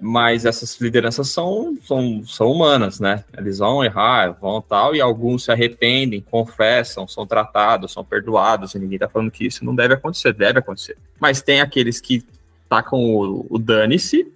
[0.00, 3.22] Mas essas lideranças são, são, são humanas, né?
[3.36, 8.78] Eles vão errar, vão tal, e alguns se arrependem, confessam, são tratados, são perdoados, e
[8.78, 10.96] ninguém tá falando que isso não deve acontecer, deve acontecer.
[11.20, 12.24] Mas tem aqueles que
[12.70, 14.32] tá com o, o dane-se.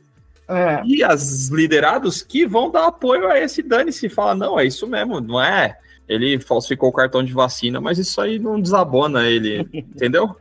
[0.47, 0.83] É.
[0.85, 4.11] E as liderados que vão dar apoio a esse dane-se.
[4.11, 5.79] Fala, não, é isso mesmo, não é?
[6.07, 10.37] Ele falsificou o cartão de vacina, mas isso aí não desabona ele, entendeu?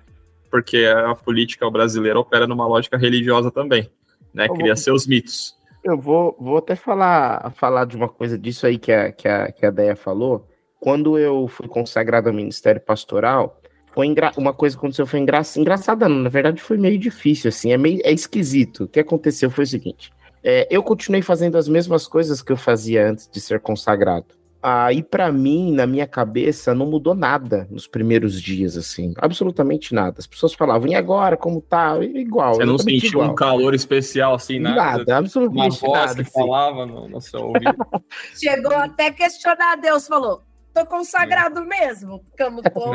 [0.52, 3.90] Porque a política brasileira opera numa lógica religiosa também,
[4.34, 4.48] né?
[4.48, 4.78] Eu Cria vou...
[4.78, 5.56] seus mitos.
[5.84, 9.52] Eu vou, vou até falar, falar de uma coisa disso aí que a, que a,
[9.52, 10.48] que a Deia falou.
[10.80, 13.62] Quando eu fui consagrado ao ministério pastoral,
[13.94, 14.32] foi engra...
[14.36, 15.42] uma coisa que aconteceu foi engra...
[15.56, 18.86] engraçada, não, na verdade foi meio difícil, assim, é meio é esquisito.
[18.86, 20.12] O que aconteceu foi o seguinte:
[20.44, 24.26] é, eu continuei fazendo as mesmas coisas que eu fazia antes de ser consagrado.
[24.66, 30.16] Aí, para mim, na minha cabeça, não mudou nada nos primeiros dias, assim, absolutamente nada.
[30.20, 32.02] As pessoas falavam, e agora, como tá?
[32.02, 32.56] Igual.
[32.56, 33.32] Você não sentiu igual.
[33.32, 35.00] um calor especial, assim, nada?
[35.00, 36.16] Nada, absolutamente Uma voz nada.
[36.16, 36.32] que assim.
[36.32, 37.76] falava no, no seu ouvido.
[38.42, 40.42] Chegou até questionar Deus, falou,
[40.74, 41.66] Tô consagrado é.
[41.66, 42.94] mesmo, não tô.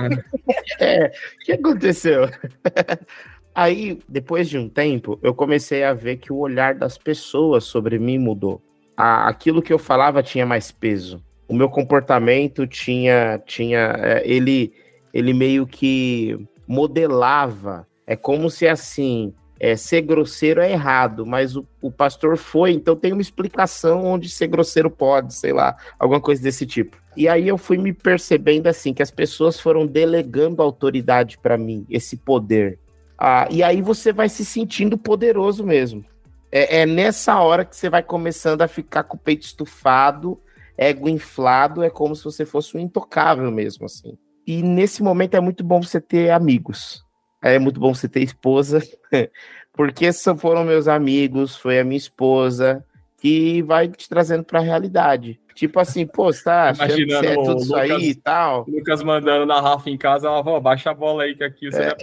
[0.80, 2.22] é, o que aconteceu?
[3.54, 7.98] Aí, depois de um tempo, eu comecei a ver que o olhar das pessoas sobre
[7.98, 8.62] mim mudou.
[8.96, 11.24] aquilo que eu falava tinha mais peso.
[11.48, 14.72] O meu comportamento tinha, tinha, é, ele,
[15.12, 17.86] ele meio que modelava.
[18.06, 22.94] É como se assim, é, ser grosseiro é errado, mas o, o pastor foi, então
[22.94, 26.96] tem uma explicação onde ser grosseiro pode, sei lá, alguma coisa desse tipo.
[27.16, 31.84] E aí eu fui me percebendo assim que as pessoas foram delegando autoridade para mim,
[31.90, 32.78] esse poder.
[33.18, 36.04] Ah, e aí você vai se sentindo poderoso mesmo.
[36.52, 40.40] É, é, nessa hora que você vai começando a ficar com o peito estufado,
[40.76, 44.16] ego inflado, é como se você fosse um intocável mesmo, assim.
[44.46, 47.07] E nesse momento é muito bom você ter amigos
[47.42, 48.80] é muito bom você ter esposa,
[49.72, 52.84] porque foram meus amigos, foi a minha esposa,
[53.18, 55.40] que vai te trazendo para a realidade.
[55.54, 58.64] Tipo assim, pô, você tá achando Imaginando que é tudo isso aí e tal.
[58.68, 61.82] Lucas mandando na Rafa em casa, ela falou, baixa a bola aí, que aqui você
[61.82, 61.96] é.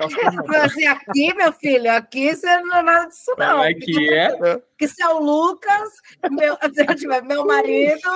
[0.46, 3.52] vai assim, aqui, meu filho, aqui você não é nada disso, não.
[3.52, 4.62] Como é que é?
[4.78, 5.90] Que se é o Lucas,
[6.32, 6.58] meu,
[7.26, 8.10] meu marido,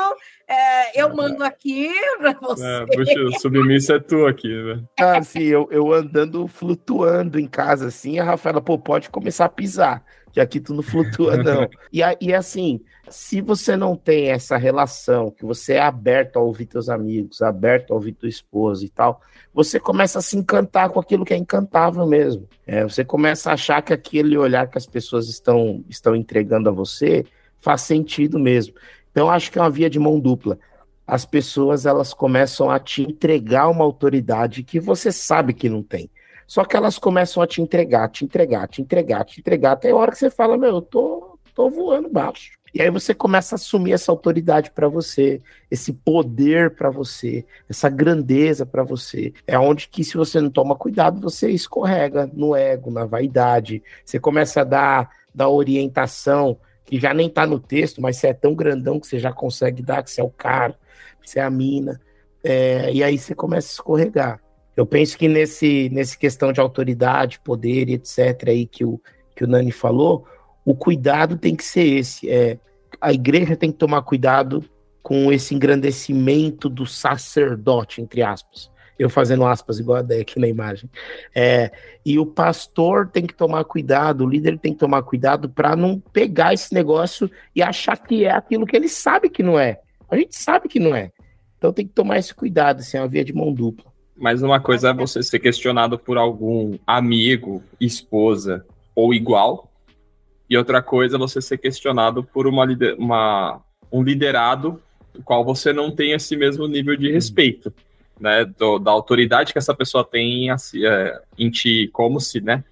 [0.48, 2.66] é, eu mando aqui pra você.
[2.66, 4.84] É, puxa, submissa é tu aqui, né?
[5.00, 9.50] Ah, assim, eu, eu andando, flutuando em casa, assim, a Rafaela, pô, pode começar a
[9.50, 11.68] pisar que aqui tu não flutua, não.
[11.92, 16.66] e, e assim, se você não tem essa relação, que você é aberto a ouvir
[16.66, 19.22] teus amigos, aberto a ouvir tua esposa e tal,
[19.54, 22.48] você começa a se encantar com aquilo que é encantável mesmo.
[22.72, 26.72] É, você começa a achar que aquele olhar que as pessoas estão, estão entregando a
[26.72, 27.26] você
[27.60, 28.76] faz sentido mesmo.
[29.10, 30.60] Então, acho que é uma via de mão dupla.
[31.08, 36.12] As pessoas elas começam a te entregar uma autoridade que você sabe que não tem.
[36.46, 39.96] Só que elas começam a te entregar, te entregar, te entregar, te entregar, até a
[39.96, 42.52] hora que você fala, meu, eu tô, tô voando baixo.
[42.74, 47.90] E aí você começa a assumir essa autoridade para você, esse poder para você, essa
[47.90, 49.34] grandeza para você.
[49.48, 53.82] É onde que se você não toma cuidado, você escorrega no ego, na vaidade.
[54.06, 58.34] Você começa a dar, dar orientação que já nem tá no texto, mas você é
[58.34, 60.76] tão grandão que você já consegue dar, que você é o cara,
[61.22, 62.02] que você é a mina.
[62.44, 64.42] É, e aí você começa a escorregar.
[64.76, 68.48] Eu penso que nesse, nesse questão de autoridade, poder e etc.
[68.48, 69.00] aí que o,
[69.36, 70.26] que o Nani falou,
[70.70, 72.30] o cuidado tem que ser esse.
[72.30, 72.60] É,
[73.02, 74.64] a igreja tem que tomar cuidado
[75.02, 78.70] com esse engrandecimento do sacerdote, entre aspas.
[79.00, 80.88] Eu fazendo aspas igual a Deia aqui na imagem.
[81.34, 81.72] É,
[82.06, 86.00] e o pastor tem que tomar cuidado, o líder tem que tomar cuidado para não
[86.00, 89.80] pegar esse negócio e achar que é aquilo que ele sabe que não é.
[90.08, 91.12] A gente sabe que não é.
[91.58, 93.92] Então tem que tomar esse cuidado, assim, é uma via de mão dupla.
[94.16, 99.69] Mas uma coisa é você ser questionado por algum amigo, esposa ou igual,
[100.50, 102.66] e outra coisa é você ser questionado por uma,
[102.98, 104.82] uma um liderado
[105.14, 107.74] do qual você não tem esse mesmo nível de respeito,
[108.20, 112.64] né, do, da autoridade que essa pessoa tem assim, é, em ti, como se, né,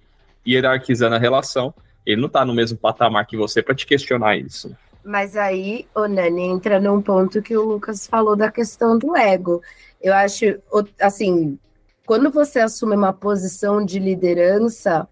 [0.46, 1.72] hierarquizando a relação,
[2.04, 4.74] ele não está no mesmo patamar que você para te questionar isso.
[5.04, 9.62] Mas aí, o Nani, entra num ponto que o Lucas falou da questão do ego.
[10.02, 10.44] Eu acho,
[11.00, 11.58] assim,
[12.04, 15.08] quando você assume uma posição de liderança,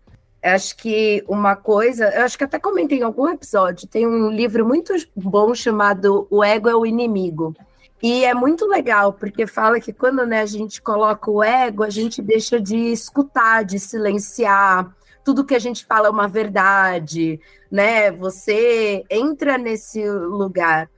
[0.55, 4.95] acho que uma coisa, acho que até comentei em algum episódio, tem um livro muito
[5.15, 7.55] bom chamado O Ego é o Inimigo.
[8.03, 11.91] E é muito legal, porque fala que quando né, a gente coloca o ego, a
[11.91, 18.13] gente deixa de escutar, de silenciar, tudo que a gente fala é uma verdade, né?
[18.13, 20.89] Você entra nesse lugar.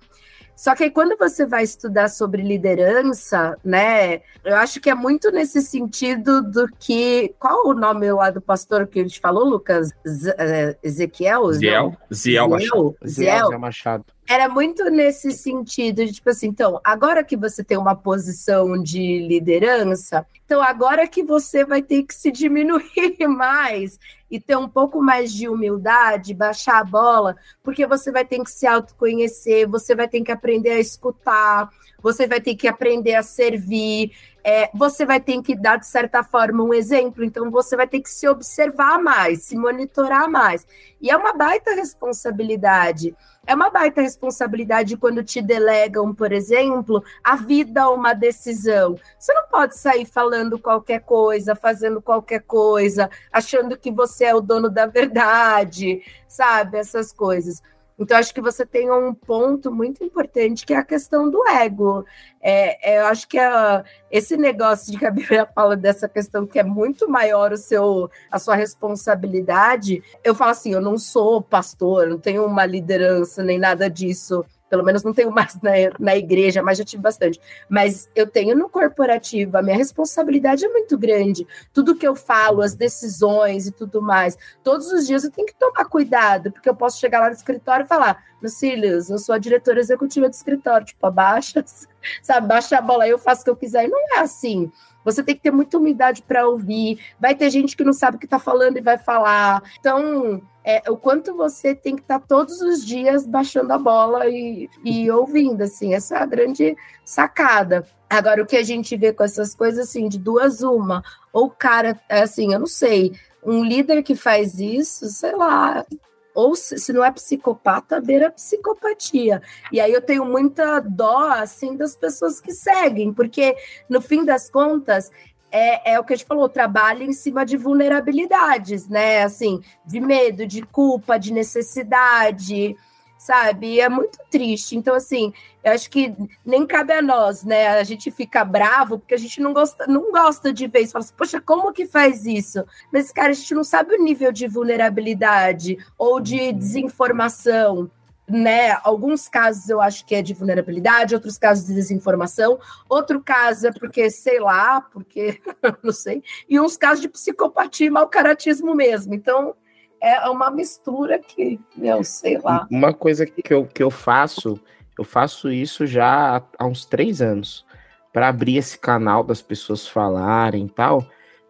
[0.58, 5.30] Só que aí, quando você vai estudar sobre liderança, né, eu acho que é muito
[5.30, 7.32] nesse sentido do que.
[7.38, 9.92] Qual o nome lá do pastor que a gente falou, Lucas?
[10.04, 11.52] Z é, Ezequiel?
[11.52, 11.96] Ziel.
[12.12, 12.96] Ziel Machado.
[13.06, 14.04] Ziel Machado.
[14.30, 19.26] Era muito nesse sentido, de tipo assim, então, agora que você tem uma posição de
[19.26, 23.98] liderança, então agora que você vai ter que se diminuir mais
[24.30, 28.50] e ter um pouco mais de humildade, baixar a bola, porque você vai ter que
[28.50, 31.70] se autoconhecer, você vai ter que aprender a escutar,
[32.02, 34.12] você vai ter que aprender a servir,
[34.48, 38.00] é, você vai ter que dar, de certa forma, um exemplo, então você vai ter
[38.00, 40.66] que se observar mais, se monitorar mais.
[41.02, 43.14] E é uma baita responsabilidade.
[43.46, 48.98] É uma baita responsabilidade quando te delegam, por exemplo, a vida a uma decisão.
[49.18, 54.40] Você não pode sair falando qualquer coisa, fazendo qualquer coisa, achando que você é o
[54.40, 56.78] dono da verdade, sabe?
[56.78, 57.62] Essas coisas.
[57.98, 62.04] Então, acho que você tem um ponto muito importante que é a questão do ego.
[62.40, 66.46] É, é, eu acho que a, esse negócio de que a Bíblia fala dessa questão
[66.46, 70.02] que é muito maior o seu, a sua responsabilidade.
[70.22, 74.84] Eu falo assim: eu não sou pastor, não tenho uma liderança nem nada disso pelo
[74.84, 77.40] menos não tenho mais na, na igreja, mas já tive bastante.
[77.68, 81.46] Mas eu tenho no corporativo, a minha responsabilidade é muito grande.
[81.72, 85.54] Tudo que eu falo, as decisões e tudo mais, todos os dias eu tenho que
[85.54, 89.38] tomar cuidado, porque eu posso chegar lá no escritório e falar: Lucílios, eu sou a
[89.38, 91.64] diretora executiva do escritório, tipo, abaixa,
[92.22, 93.84] sabe, baixa a bola eu faço o que eu quiser.
[93.84, 94.70] E não é assim.
[95.04, 97.00] Você tem que ter muita humildade para ouvir.
[97.18, 99.62] Vai ter gente que não sabe o que está falando e vai falar.
[99.78, 104.28] Então, é, o quanto você tem que estar tá todos os dias baixando a bola
[104.28, 106.76] e, e ouvindo, assim, essa é a grande
[107.06, 107.86] sacada.
[108.10, 111.02] Agora, o que a gente vê com essas coisas, assim, de duas uma,
[111.32, 115.86] ou cara, assim, eu não sei, um líder que faz isso, sei lá,
[116.34, 119.40] ou se não é psicopata, beira psicopatia.
[119.72, 123.56] E aí eu tenho muita dó, assim, das pessoas que seguem, porque
[123.88, 125.10] no fim das contas,
[125.50, 129.22] é, é o que a gente falou, trabalha em cima de vulnerabilidades, né?
[129.22, 132.76] Assim, de medo, de culpa, de necessidade,
[133.18, 133.74] sabe?
[133.74, 134.76] E é muito triste.
[134.76, 135.32] Então, assim,
[135.64, 137.68] eu acho que nem cabe a nós, né?
[137.68, 140.92] A gente fica bravo porque a gente não gosta, não gosta de ver isso.
[140.92, 142.64] Fala assim, poxa, como que faz isso?
[142.92, 147.90] Mas, cara, a gente não sabe o nível de vulnerabilidade ou de desinformação
[148.28, 148.78] né?
[148.82, 153.72] Alguns casos eu acho que é de vulnerabilidade, outros casos de desinformação, outro caso é
[153.72, 155.40] porque, sei lá, porque
[155.82, 159.14] não sei, e uns casos de psicopatia e mau caratismo mesmo.
[159.14, 159.54] Então,
[160.00, 162.66] é uma mistura que, eu sei lá.
[162.70, 164.60] Uma coisa que eu, que eu faço,
[164.98, 167.66] eu faço isso já há uns três anos,
[168.12, 171.04] para abrir esse canal das pessoas falarem e tal.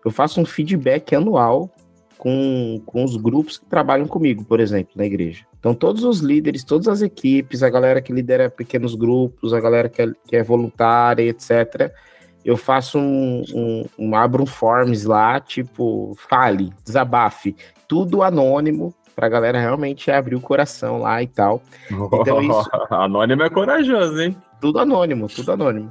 [0.05, 1.71] Eu faço um feedback anual
[2.17, 5.47] com, com os grupos que trabalham comigo, por exemplo, na igreja.
[5.59, 9.89] Então, todos os líderes, todas as equipes, a galera que lidera pequenos grupos, a galera
[9.89, 11.93] que é, que é voluntária, etc.,
[12.45, 17.57] eu faço um, um, um, abro um forms lá, tipo, fale, desabafe,
[17.87, 21.61] tudo anônimo, pra galera realmente abrir o coração lá e tal.
[21.91, 22.71] Então, isso...
[22.91, 24.37] anônimo é corajoso, hein?
[24.61, 25.91] Tudo anônimo, tudo anônimo.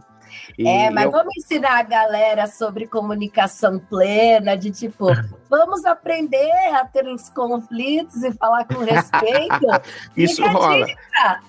[0.57, 1.11] E é, mas eu...
[1.11, 5.07] vamos ensinar a galera sobre comunicação plena, de tipo,
[5.49, 9.67] vamos aprender a ter uns conflitos e falar com respeito.
[10.15, 10.85] Isso rola.
[11.17, 11.39] Ah,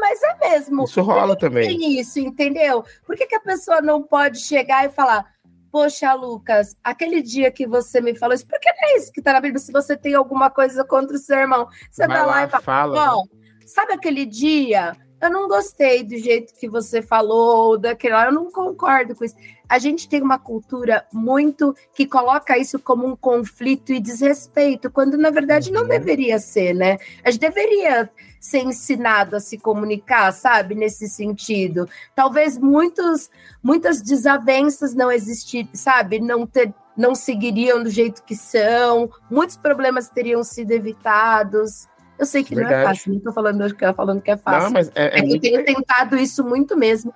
[0.00, 0.84] mas é mesmo.
[0.84, 1.68] Isso rola também.
[1.68, 2.84] Tem isso, entendeu?
[3.06, 5.26] Por que, que a pessoa não pode chegar e falar,
[5.70, 9.32] poxa, Lucas, aquele dia que você me falou isso, porque não é isso que está
[9.32, 12.32] na Bíblia, se você tem alguma coisa contra o seu irmão, você vai, vai lá,
[12.32, 13.06] lá, e fala, fala.
[13.06, 13.24] Bom,
[13.66, 19.14] sabe aquele dia eu não gostei do jeito que você falou, daquele eu não concordo
[19.14, 19.36] com isso.
[19.68, 25.16] A gente tem uma cultura muito que coloca isso como um conflito e desrespeito, quando
[25.16, 25.88] na verdade não uhum.
[25.88, 26.98] deveria ser, né?
[27.24, 28.10] A gente deveria
[28.40, 30.74] ser ensinado a se comunicar, sabe?
[30.74, 31.88] Nesse sentido.
[32.16, 33.30] Talvez muitos,
[33.62, 36.18] muitas desavenças não existir, sabe?
[36.18, 41.86] Não ter, não seguiriam do jeito que são, muitos problemas teriam sido evitados.
[42.18, 42.74] Eu sei que Verdade.
[42.74, 44.62] não é fácil, não estou falando, falando que é fácil.
[44.62, 47.12] Não, mas é, é, eu tenho tentado isso muito mesmo.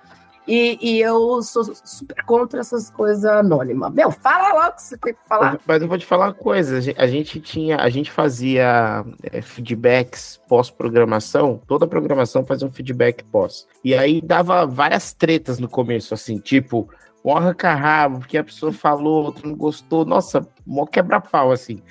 [0.47, 3.93] E, e, eu sou super contra essas coisas anônimas.
[3.93, 5.59] Meu, fala logo que você tem que falar.
[5.67, 6.77] Mas eu vou te falar uma coisa.
[6.95, 11.61] A gente tinha, a gente fazia é, feedbacks pós-programação.
[11.67, 13.67] Toda programação fazia um feedback pós.
[13.83, 16.89] E aí dava várias tretas no começo, assim, tipo,
[17.25, 20.05] um arranca-rabo, porque a pessoa falou, outro não gostou.
[20.05, 21.81] Nossa, mó quebra-pau, assim.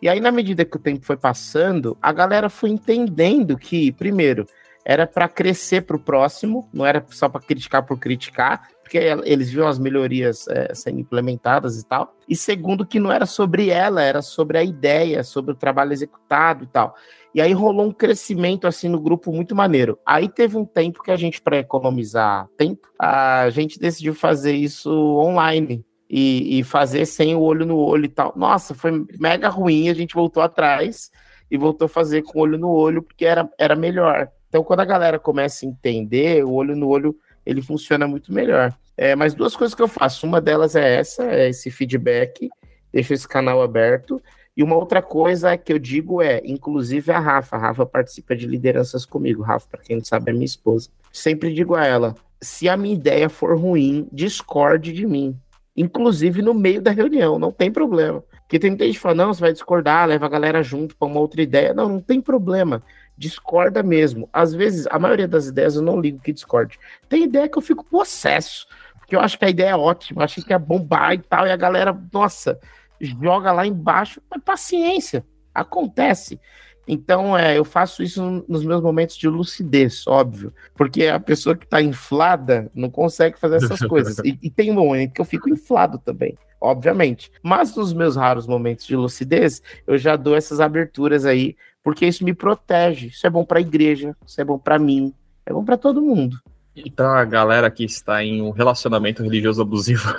[0.00, 4.46] E aí, na medida que o tempo foi passando, a galera foi entendendo que, primeiro,
[4.84, 9.50] era para crescer para o próximo, não era só para criticar por criticar, porque eles
[9.50, 12.14] viam as melhorias é, sendo implementadas e tal.
[12.28, 16.62] E segundo, que não era sobre ela, era sobre a ideia, sobre o trabalho executado
[16.62, 16.94] e tal.
[17.34, 19.98] E aí rolou um crescimento assim no grupo muito maneiro.
[20.06, 24.90] Aí teve um tempo que a gente, para economizar tempo, a gente decidiu fazer isso
[25.18, 28.32] online e, e, fazer sem o olho no olho e tal.
[28.36, 31.10] Nossa, foi mega ruim, a gente voltou atrás
[31.50, 34.28] e voltou a fazer com olho no olho, porque era, era melhor.
[34.48, 38.74] Então, quando a galera começa a entender, o olho no olho ele funciona muito melhor.
[38.96, 42.48] É, mas duas coisas que eu faço, uma delas é essa, é esse feedback,
[42.92, 44.20] deixo esse canal aberto.
[44.56, 48.46] E uma outra coisa que eu digo é, inclusive a Rafa, a Rafa participa de
[48.46, 49.42] lideranças comigo.
[49.42, 50.88] Rafa, para quem não sabe, é minha esposa.
[51.12, 55.38] Sempre digo a ela: se a minha ideia for ruim, discorde de mim
[55.76, 58.24] inclusive no meio da reunião, não tem problema.
[58.42, 61.20] Porque tem gente que fala, não, você vai discordar, leva a galera junto para uma
[61.20, 61.74] outra ideia.
[61.74, 62.82] Não, não tem problema.
[63.18, 64.28] Discorda mesmo.
[64.32, 66.78] Às vezes, a maioria das ideias eu não ligo que discorde.
[67.08, 68.66] Tem ideia que eu fico possesso,
[68.98, 71.50] porque eu acho que a ideia é ótima, acho que é bombar e tal, e
[71.50, 72.58] a galera, nossa,
[73.00, 75.24] joga lá embaixo, mas paciência,
[75.54, 76.40] acontece.
[76.86, 80.52] Então, é, eu faço isso nos meus momentos de lucidez, óbvio.
[80.74, 84.18] Porque a pessoa que está inflada não consegue fazer essas coisas.
[84.24, 87.30] E, e, tem um momento que eu fico inflado também, obviamente.
[87.42, 92.24] Mas nos meus raros momentos de lucidez, eu já dou essas aberturas aí, porque isso
[92.24, 93.08] me protege.
[93.08, 95.12] Isso é bom para a igreja, isso é bom para mim,
[95.44, 96.40] é bom para todo mundo.
[96.76, 100.14] Então a galera que está em um relacionamento religioso abusivo.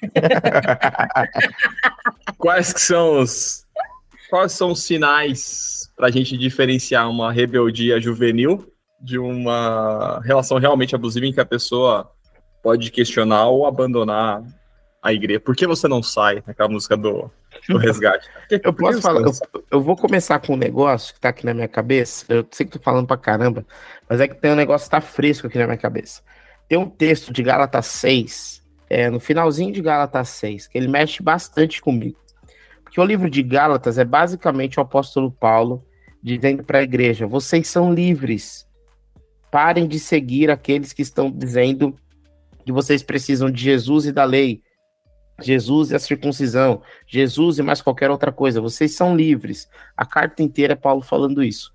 [2.38, 3.66] Quais que são os
[4.30, 10.94] quais são os sinais para a gente diferenciar uma rebeldia juvenil de uma relação realmente
[10.94, 12.10] abusiva em que a pessoa
[12.62, 14.42] pode questionar ou abandonar
[15.02, 15.40] a igreja?
[15.40, 16.42] Por que você não sai?
[16.46, 17.30] Aquela música do,
[17.68, 18.26] do resgate.
[18.50, 19.32] eu posso falar, eu,
[19.70, 22.24] eu, vou começar com um negócio que tá aqui na minha cabeça.
[22.30, 23.66] Eu sei que tô falando pra caramba,
[24.08, 26.22] mas é que tem um negócio que tá fresco aqui na minha cabeça.
[26.66, 31.22] Tem um texto de Gálatas 6, é, no finalzinho de Gálatas 6, que ele mexe
[31.22, 32.16] bastante comigo
[32.90, 35.86] que o livro de Gálatas é basicamente o apóstolo Paulo
[36.22, 38.66] dizendo para a igreja: vocês são livres.
[39.50, 41.96] Parem de seguir aqueles que estão dizendo
[42.64, 44.62] que vocês precisam de Jesus e da lei.
[45.42, 49.68] Jesus e a circuncisão, Jesus e mais qualquer outra coisa, vocês são livres.
[49.96, 51.72] A carta inteira é Paulo falando isso.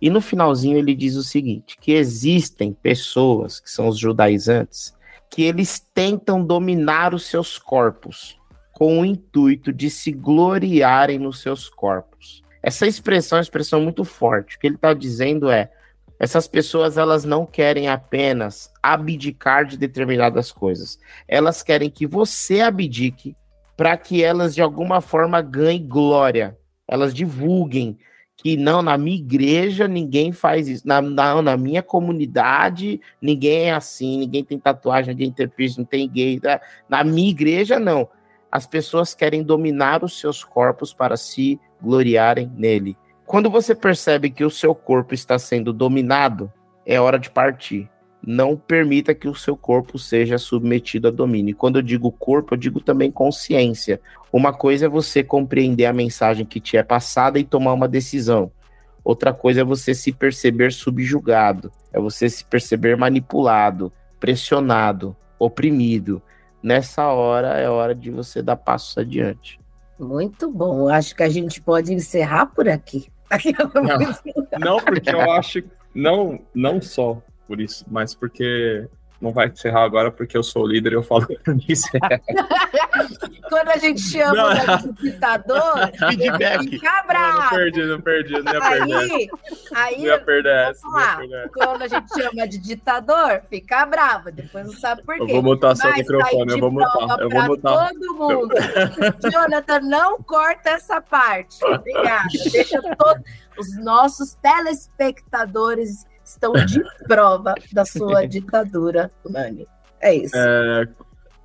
[0.00, 4.94] E no finalzinho ele diz o seguinte: que existem pessoas, que são os judaizantes,
[5.30, 8.38] que eles tentam dominar os seus corpos
[8.72, 12.42] com o intuito de se gloriarem nos seus corpos.
[12.66, 14.56] Essa expressão é uma expressão muito forte.
[14.56, 15.70] O que ele está dizendo é:
[16.18, 20.98] essas pessoas elas não querem apenas abdicar de determinadas coisas,
[21.28, 23.36] elas querem que você abdique
[23.76, 26.58] para que elas de alguma forma ganhem glória,
[26.88, 27.96] elas divulguem
[28.36, 33.74] que não, na minha igreja ninguém faz isso, na, na, na minha comunidade ninguém é
[33.74, 36.60] assim, ninguém tem tatuagem, ninguém tem piercing, não tem gay, tá?
[36.88, 38.08] na minha igreja não
[38.56, 42.96] as pessoas querem dominar os seus corpos para se gloriarem nele.
[43.26, 46.50] Quando você percebe que o seu corpo está sendo dominado,
[46.86, 47.86] é hora de partir.
[48.26, 51.50] Não permita que o seu corpo seja submetido a domínio.
[51.50, 54.00] E quando eu digo corpo, eu digo também consciência.
[54.32, 58.50] Uma coisa é você compreender a mensagem que te é passada e tomar uma decisão.
[59.04, 66.22] Outra coisa é você se perceber subjugado, é você se perceber manipulado, pressionado, oprimido
[66.66, 69.60] nessa hora é hora de você dar passos adiante.
[69.96, 70.88] Muito bom.
[70.88, 73.06] Acho que a gente pode encerrar por aqui.
[73.74, 75.60] Não, não porque eu acho
[75.92, 78.88] não não só por isso, mas porque
[79.20, 81.36] não vai encerrar agora porque eu sou o líder e eu falo que
[83.48, 84.50] Quando a gente chama
[84.84, 86.68] o ditador, feedback.
[86.68, 87.40] Fica bravo.
[87.40, 88.94] Não, perdi, não perdi, não ia perder.
[88.94, 89.30] Aí,
[89.74, 90.86] aí não ia perder essa.
[91.52, 94.30] Quando a gente chama de ditador, fica bravo.
[94.30, 95.22] Depois não sabe por quê.
[95.22, 97.20] Eu vou mutar seu microfone, eu vou mutar.
[97.20, 97.88] Eu vou mutar.
[97.88, 98.54] Todo mundo.
[99.32, 101.64] Jonathan, não corta essa parte.
[101.64, 102.28] Obrigada.
[102.52, 103.22] Deixa todos
[103.58, 109.66] os nossos telespectadores estão de prova da sua ditadura, Nani.
[110.00, 110.36] É isso.
[110.36, 110.88] É,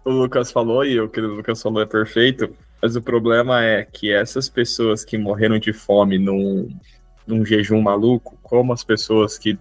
[0.03, 3.85] o Lucas falou, e o que o Lucas falou é perfeito, mas o problema é
[3.85, 6.67] que essas pessoas que morreram de fome num,
[7.25, 9.57] num jejum maluco, como as pessoas que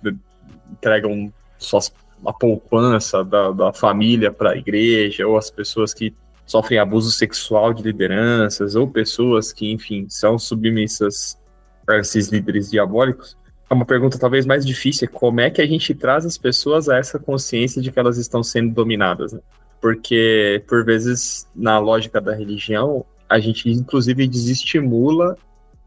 [0.73, 1.93] entregam suas,
[2.25, 6.15] a poupança da, da família para a igreja, ou as pessoas que
[6.47, 11.39] sofrem abuso sexual de lideranças, ou pessoas que, enfim, são submissas
[11.85, 13.37] para esses líderes diabólicos,
[13.75, 16.99] uma pergunta talvez mais difícil, é como é que a gente traz as pessoas a
[16.99, 19.41] essa consciência de que elas estão sendo dominadas, né?
[19.81, 25.37] Porque, por vezes, na lógica da religião, a gente, inclusive, desestimula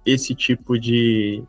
[0.05, 1.43] esse tipo de...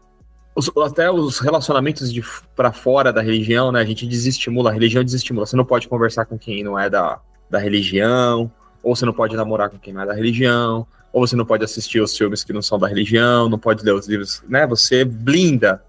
[0.56, 2.22] Os, até os relacionamentos de
[2.54, 3.80] para fora da religião, né?
[3.80, 5.46] A gente desestimula, a religião desestimula.
[5.46, 8.50] Você não pode conversar com quem não é da, da religião,
[8.82, 11.64] ou você não pode namorar com quem não é da religião, ou você não pode
[11.64, 14.66] assistir os filmes que não são da religião, não pode ler os livros, né?
[14.66, 15.80] Você blinda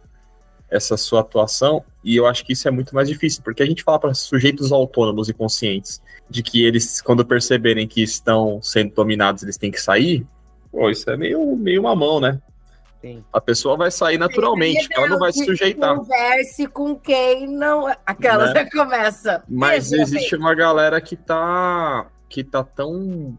[0.75, 3.83] essa sua atuação, e eu acho que isso é muito mais difícil, porque a gente
[3.83, 9.43] fala para sujeitos autônomos e conscientes de que eles, quando perceberem que estão sendo dominados,
[9.43, 10.25] eles têm que sair,
[10.71, 12.39] pô, isso é meio, meio mamão, né?
[13.01, 13.23] Sim.
[13.31, 15.95] A pessoa vai sair naturalmente, ela não vai se sujeitar.
[15.95, 17.87] Converse com quem não.
[18.03, 18.53] Aquela né?
[18.53, 19.43] já começa.
[19.47, 20.39] Mas existe bem.
[20.39, 23.37] uma galera que tá, que tá tão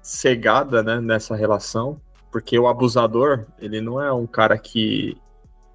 [0.00, 5.16] cegada né, nessa relação, porque o abusador, ele não é um cara que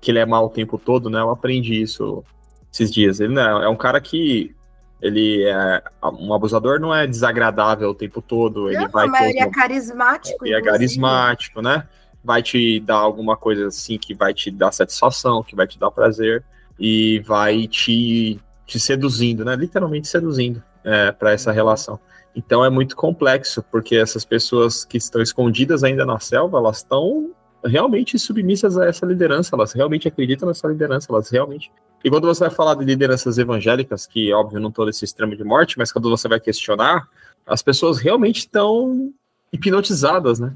[0.04, 1.20] que ele é mal o tempo todo, né?
[1.20, 2.24] Eu aprendi isso
[2.72, 3.20] esses dias.
[3.20, 4.54] Ele não é, é um cara que
[5.02, 8.70] ele é um abusador, não é desagradável o tempo todo.
[8.70, 10.46] Ele não, vai mas ele é carismático.
[10.46, 11.88] Ele é carismático, né?
[12.24, 15.92] Vai te dar alguma coisa assim que vai te dar satisfação, que vai te dar
[15.92, 16.44] prazer
[16.78, 19.56] e vai te, te seduzindo, né?
[19.56, 22.00] Literalmente seduzindo é, para essa relação.
[22.36, 27.32] Então é muito complexo, porque essas pessoas que estão escondidas ainda na selva, elas estão
[27.66, 31.72] realmente submissas a essa liderança, elas realmente acreditam nessa liderança, elas realmente.
[32.04, 35.44] E quando você vai falar de lideranças evangélicas, que óbvio não estou nesse extremo de
[35.44, 37.08] morte, mas quando você vai questionar,
[37.46, 39.14] as pessoas realmente estão
[39.52, 40.54] hipnotizadas, né?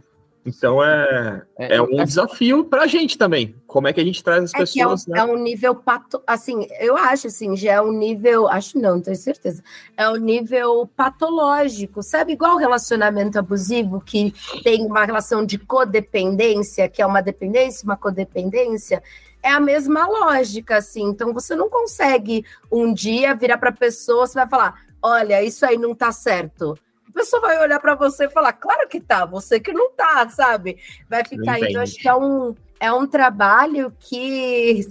[0.47, 3.53] Então é, é, é um é, desafio para a gente também.
[3.67, 5.05] Como é que a gente traz as é pessoas?
[5.05, 5.19] É, um, né?
[5.19, 9.17] é um nível pato, assim, eu acho assim, já é um nível, acho não, tenho
[9.17, 9.61] certeza.
[9.97, 12.31] É um nível patológico, sabe?
[12.31, 14.33] Igual o relacionamento abusivo que
[14.63, 19.03] tem uma relação de codependência, que é uma dependência, uma codependência.
[19.43, 21.03] É a mesma lógica, assim.
[21.03, 25.65] Então você não consegue um dia virar para a pessoa, você vai falar: olha, isso
[25.65, 26.79] aí não tá certo
[27.17, 30.77] pessoa vai olhar para você e falar, claro que tá, você que não tá, sabe?
[31.09, 34.87] Vai ficar Então, acho que é um, é um trabalho que,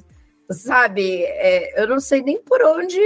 [0.51, 3.01] sabe, é, eu não sei nem por onde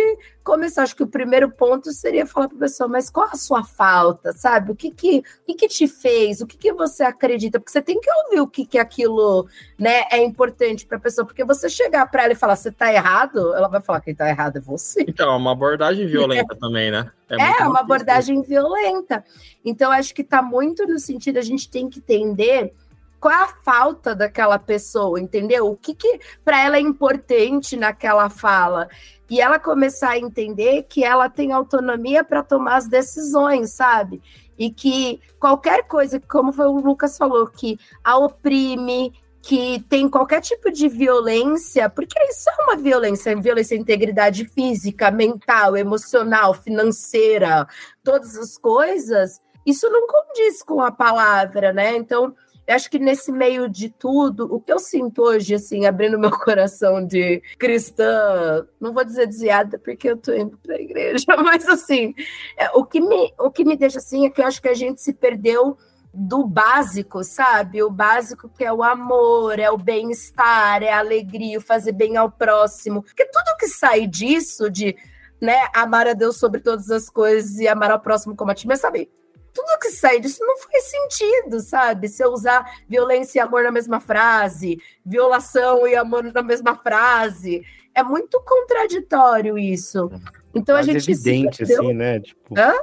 [0.44, 0.82] começar.
[0.82, 4.32] Acho que o primeiro ponto seria falar para a pessoa, mas qual a sua falta,
[4.32, 4.72] sabe?
[4.72, 6.40] O que que, o que, te fez?
[6.40, 7.58] O que, que você acredita?
[7.58, 11.26] Porque você tem que ouvir o que, que aquilo né, é importante para a pessoa.
[11.26, 14.28] Porque você chegar para ela e falar, você está errado, ela vai falar, quem está
[14.28, 15.04] errado é você.
[15.08, 17.10] Então, é uma abordagem violenta também, né?
[17.28, 19.24] É, é uma abordagem violenta.
[19.64, 22.74] Então, acho que está muito no sentido, a gente tem que entender
[23.20, 25.66] qual é a falta daquela pessoa, entendeu?
[25.66, 28.88] O que, que para ela é importante naquela fala
[29.28, 34.22] e ela começar a entender que ela tem autonomia para tomar as decisões, sabe?
[34.58, 39.12] E que qualquer coisa, como foi o Lucas falou, que a oprime,
[39.42, 45.10] que tem qualquer tipo de violência, porque isso é uma violência, violência à integridade física,
[45.10, 47.66] mental, emocional, financeira,
[48.02, 51.96] todas as coisas, isso não condiz com a palavra, né?
[51.96, 52.34] Então,
[52.70, 56.30] eu acho que nesse meio de tudo, o que eu sinto hoje, assim, abrindo meu
[56.38, 61.68] coração de cristã, não vou dizer desviada porque eu tô indo para a igreja, mas
[61.68, 62.14] assim,
[62.56, 64.74] é, o, que me, o que me deixa assim é que eu acho que a
[64.74, 65.76] gente se perdeu
[66.14, 67.82] do básico, sabe?
[67.82, 72.16] O básico que é o amor, é o bem-estar, é a alegria, o fazer bem
[72.16, 73.02] ao próximo.
[73.02, 74.96] Porque tudo que sai disso, de
[75.40, 78.68] né, amar a Deus sobre todas as coisas e amar ao próximo como a ti,
[78.68, 79.10] mas sabe?
[79.52, 82.08] Tudo que sai disso não faz sentido, sabe?
[82.08, 87.62] Se eu usar violência e amor na mesma frase, violação e amor na mesma frase,
[87.94, 90.10] é muito contraditório isso.
[90.54, 92.20] Então quase a gente evidente assim, né?
[92.20, 92.74] Tipo, Hã?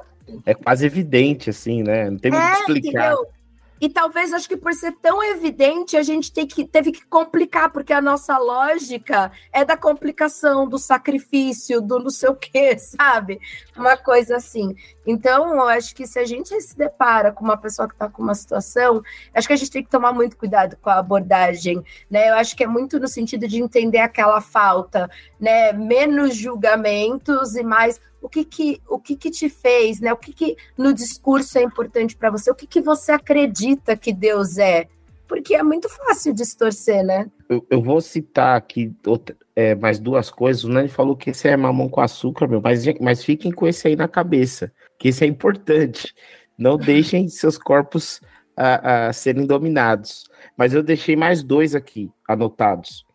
[0.46, 2.10] é quase evidente assim, né?
[2.10, 3.14] Não tem muito é, explicar.
[3.14, 3.38] Entendeu?
[3.80, 7.72] E talvez, acho que por ser tão evidente, a gente tem que, teve que complicar,
[7.72, 13.40] porque a nossa lógica é da complicação, do sacrifício, do não sei o quê, sabe?
[13.76, 14.76] Uma coisa assim.
[15.08, 18.22] Então, eu acho que se a gente se depara com uma pessoa que está com
[18.22, 19.02] uma situação,
[19.34, 21.82] acho que a gente tem que tomar muito cuidado com a abordagem,
[22.12, 22.30] né?
[22.30, 25.72] Eu acho que é muito no sentido de entender aquela falta, né?
[25.72, 30.12] Menos julgamentos e mais o que que, o que, que te fez, né?
[30.12, 32.52] O que, que no discurso é importante para você?
[32.52, 34.88] O que, que você acredita que Deus é?
[35.26, 37.30] Porque é muito fácil distorcer, né?
[37.50, 40.64] Eu, eu vou citar aqui outra, é, mais duas coisas.
[40.64, 43.88] O Nani falou que esse é mamão com açúcar, meu, mas, mas fiquem com esse
[43.88, 46.14] aí na cabeça, que isso é importante.
[46.58, 48.22] Não deixem seus corpos
[48.56, 50.26] a, serem dominados.
[50.58, 53.06] Mas eu deixei mais dois aqui anotados.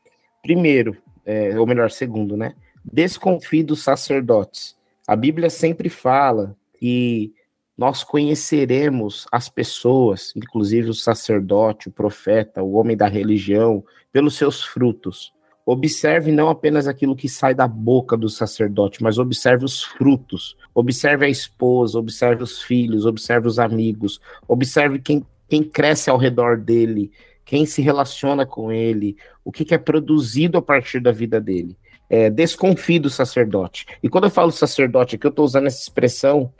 [0.42, 2.54] Primeiro, é, ou melhor, segundo, né?
[2.84, 4.76] Desconfie dos sacerdotes.
[5.06, 7.32] A Bíblia sempre fala que
[7.76, 14.62] nós conheceremos as pessoas, inclusive o sacerdote, o profeta, o homem da religião, pelos seus
[14.62, 15.32] frutos.
[15.64, 20.56] Observe não apenas aquilo que sai da boca do sacerdote, mas observe os frutos.
[20.74, 26.58] Observe a esposa, observe os filhos, observe os amigos, observe quem, quem cresce ao redor
[26.58, 27.12] dele,
[27.44, 31.76] quem se relaciona com ele, o que, que é produzido a partir da vida dele
[32.12, 33.86] é, desconfie do sacerdote.
[34.02, 36.52] E quando eu falo sacerdote aqui, eu estou usando essa expressão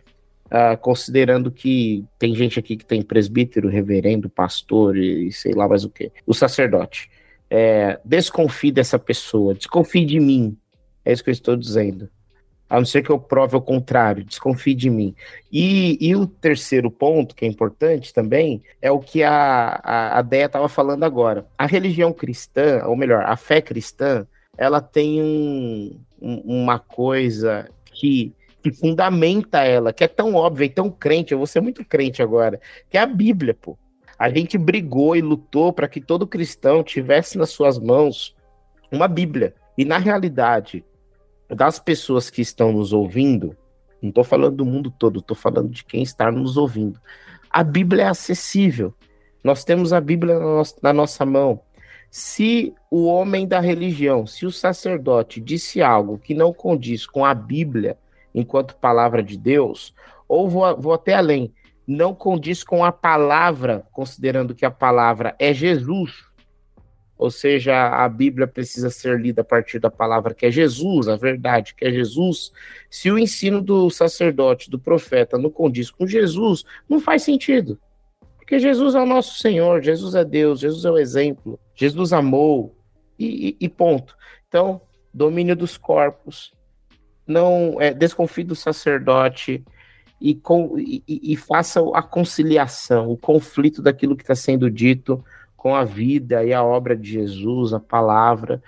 [0.47, 5.69] uh, considerando que tem gente aqui que tem presbítero, reverendo, pastor e, e sei lá
[5.69, 6.11] mais o que.
[6.27, 7.11] O sacerdote.
[7.55, 10.57] É, desconfie dessa pessoa, desconfie de mim.
[11.05, 12.09] É isso que eu estou dizendo.
[12.67, 15.15] A não ser que eu prove o contrário, desconfie de mim.
[15.53, 20.23] E, e o terceiro ponto, que é importante também, é o que a, a, a
[20.23, 21.47] Deia estava falando agora.
[21.59, 24.27] A religião cristã, ou melhor, a fé cristã,
[24.57, 28.33] ela tem um, um, uma coisa que,
[28.63, 32.23] que fundamenta ela, que é tão óbvia e tão crente, eu vou ser muito crente
[32.23, 33.77] agora, que é a Bíblia, pô.
[34.23, 38.37] A gente brigou e lutou para que todo cristão tivesse nas suas mãos
[38.89, 39.53] uma Bíblia.
[39.77, 40.85] E na realidade,
[41.49, 43.57] das pessoas que estão nos ouvindo,
[44.01, 47.01] não estou falando do mundo todo, estou falando de quem está nos ouvindo.
[47.51, 48.95] A Bíblia é acessível.
[49.43, 50.39] Nós temos a Bíblia
[50.81, 51.61] na nossa, mão.
[52.09, 57.35] Se o homem da religião, se o sacerdote disse algo que não condiz com a
[57.35, 57.99] Bíblia
[58.33, 59.93] enquanto palavra de Deus,
[60.29, 61.53] ou vou, vou até além,
[61.87, 66.25] não condiz com a palavra, considerando que a palavra é Jesus,
[67.23, 71.17] ou seja, a Bíblia precisa ser lida a partir da palavra que é Jesus, a
[71.17, 72.51] verdade que é Jesus.
[72.91, 77.79] Se o ensino do sacerdote, do profeta, não condiz com Jesus, não faz sentido.
[78.37, 82.77] Porque Jesus é o nosso Senhor, Jesus é Deus, Jesus é o exemplo, Jesus amou
[83.17, 84.17] e, e, e ponto.
[84.49, 84.81] Então,
[85.15, 86.53] domínio dos corpos,
[87.25, 89.65] não é, desconfie do sacerdote
[90.23, 95.23] e, com, e, e faça a conciliação, o conflito daquilo que está sendo dito
[95.57, 98.63] com a vida e a obra de Jesus, a palavra.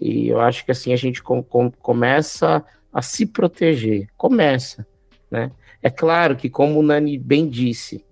[0.00, 4.08] E eu acho que assim a gente com, com, começa a se proteger.
[4.16, 4.84] Começa,
[5.30, 5.52] né?
[5.80, 8.04] É claro que, como o Nani bem disse,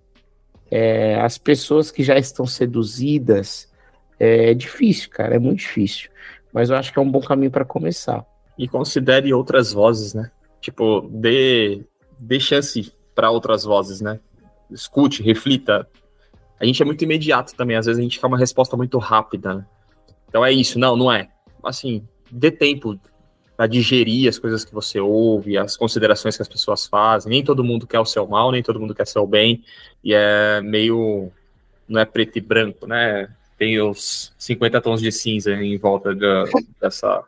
[0.70, 3.72] é, as pessoas que já estão seduzidas,
[4.20, 6.10] é, é difícil, cara, é muito difícil.
[6.52, 8.24] Mas eu acho que é um bom caminho para começar.
[8.56, 10.30] E considere outras vozes, né?
[10.60, 11.84] Tipo, dê,
[12.24, 14.18] dê chance para outras vozes, né?
[14.70, 15.88] Escute, reflita.
[16.58, 19.54] A gente é muito imediato também, às vezes a gente quer uma resposta muito rápida,
[19.54, 19.66] né?
[20.28, 21.28] Então é isso, não, não é.
[21.62, 22.98] Assim, dê tempo
[23.56, 27.30] para digerir as coisas que você ouve, as considerações que as pessoas fazem.
[27.30, 29.62] Nem todo mundo quer o seu mal, nem todo mundo quer o seu bem,
[30.02, 31.30] e é meio
[31.86, 33.28] não é preto e branco, né?
[33.56, 36.26] Tem os 50 tons de cinza em volta de,
[36.80, 37.22] dessa,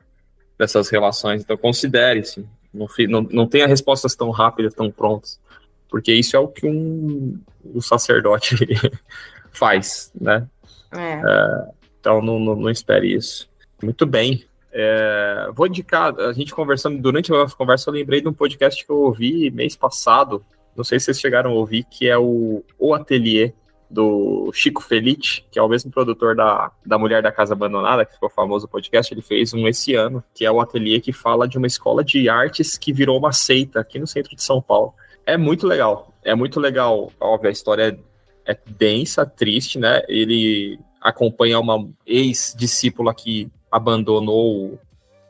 [0.59, 1.42] dessas relações.
[1.42, 5.41] Então considere, assim, não, não, não tenha respostas tão rápidas, tão prontas,
[5.89, 8.57] porque isso é o que um, um sacerdote
[9.51, 10.47] faz, né?
[10.93, 11.14] É.
[11.14, 11.68] É,
[12.01, 13.49] então não, não, não espere isso.
[13.83, 14.45] Muito bem.
[14.72, 18.85] É, vou indicar, a gente conversando, durante a nossa conversa, eu lembrei de um podcast
[18.85, 20.45] que eu ouvi mês passado,
[20.77, 23.55] não sei se vocês chegaram a ouvir, que é o O Atelier,
[23.89, 28.14] do Chico Felice, que é o mesmo produtor da, da Mulher da Casa Abandonada, que
[28.14, 31.47] ficou famoso o podcast, ele fez um esse ano, que é o ateliê que fala
[31.47, 34.95] de uma escola de artes que virou uma seita aqui no centro de São Paulo.
[35.24, 37.99] É muito legal, é muito legal, óbvio, a história
[38.45, 40.03] é, é densa, triste, né?
[40.09, 44.78] Ele acompanha uma ex-discípula que abandonou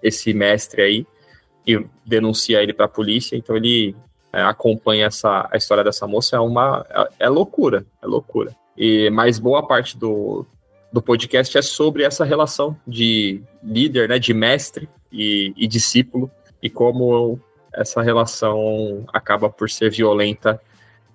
[0.02, 1.06] esse mestre aí
[1.66, 3.36] e denuncia ele para a polícia.
[3.36, 3.94] Então ele
[4.32, 8.54] é, acompanha essa a história dessa moça é uma é, é, loucura, é loucura.
[8.76, 10.44] E mais boa parte do,
[10.92, 16.30] do podcast é sobre essa relação de líder, né, de mestre e, e discípulo
[16.62, 17.40] e como
[17.72, 20.60] essa relação acaba por ser violenta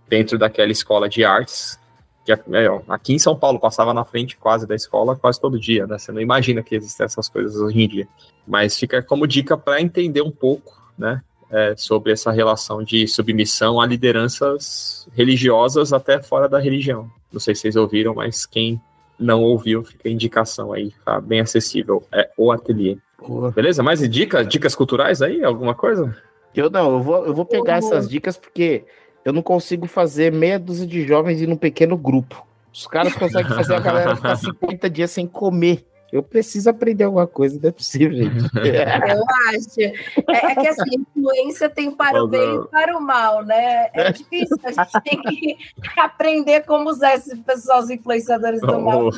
[0.07, 1.79] dentro daquela escola de artes
[2.23, 5.59] que é, é, aqui em São Paulo passava na frente quase da escola quase todo
[5.59, 5.97] dia, né?
[5.97, 8.07] Você não imagina que existem essas coisas hoje em dia.
[8.47, 11.21] Mas fica como dica para entender um pouco, né?
[11.51, 17.11] É, sobre essa relação de submissão a lideranças religiosas até fora da religião.
[17.29, 18.79] Não sei se vocês ouviram, mas quem
[19.19, 22.03] não ouviu, fica a indicação aí, tá bem acessível.
[22.11, 22.97] É o ateliê.
[23.19, 23.51] Boa.
[23.51, 23.83] Beleza?
[23.83, 25.43] Mais dicas, dicas culturais aí?
[25.43, 26.15] Alguma coisa?
[26.55, 28.83] Eu não, eu vou, eu vou pegar essas dicas porque
[29.23, 32.45] eu não consigo fazer meia dúzia de jovens em um pequeno grupo.
[32.73, 35.85] Os caras conseguem fazer a galera ficar 50 dias sem comer.
[36.11, 38.37] Eu preciso aprender alguma coisa, não é possível, gente.
[38.59, 39.79] Eu acho.
[39.79, 43.89] É, é que assim, influência tem para o bem e para o mal, né?
[43.93, 45.57] É difícil, a gente tem que
[45.97, 49.09] aprender como usar esses pessoal, os influenciadores do mal.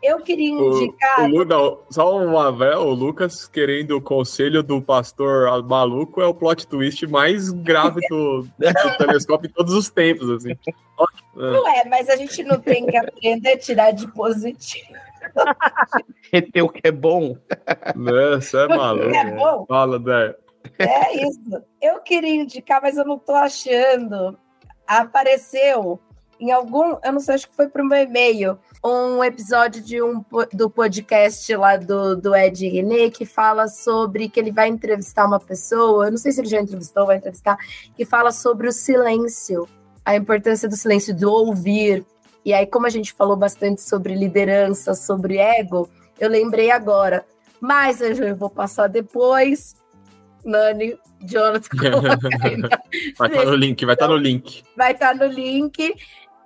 [0.00, 1.28] Eu queria indicar.
[1.28, 6.26] O, o, não, só uma vez, o Lucas querendo o conselho do pastor maluco é
[6.26, 8.48] o plot twist mais grave do, do
[8.98, 10.56] telescópio em todos os tempos, assim.
[11.34, 15.09] Não é, mas a gente não tem que aprender a tirar de positivo.
[16.32, 17.36] Reter o que é bom.
[17.96, 19.14] Você é maluco.
[19.14, 19.66] É bom.
[19.66, 20.36] Fala, Dé.
[20.78, 21.62] É isso.
[21.80, 24.38] Eu queria indicar, mas eu não estou achando.
[24.86, 26.00] Apareceu
[26.40, 30.02] em algum, eu não sei, acho que foi para o meu e-mail, um episódio de
[30.02, 30.24] um,
[30.54, 35.38] do podcast lá do, do Ed René que fala sobre que ele vai entrevistar uma
[35.38, 37.58] pessoa, eu não sei se ele já entrevistou, vai entrevistar,
[37.94, 39.68] que fala sobre o silêncio,
[40.02, 42.06] a importância do silêncio, do ouvir,
[42.44, 45.88] e aí, como a gente falou bastante sobre liderança, sobre ego,
[46.18, 47.24] eu lembrei agora.
[47.60, 49.76] Mas eu vou passar depois.
[50.42, 51.68] Nani, Jonathan,
[53.18, 54.62] vai estar tá no link, vai estar tá no link.
[54.74, 55.94] Vai estar tá no link,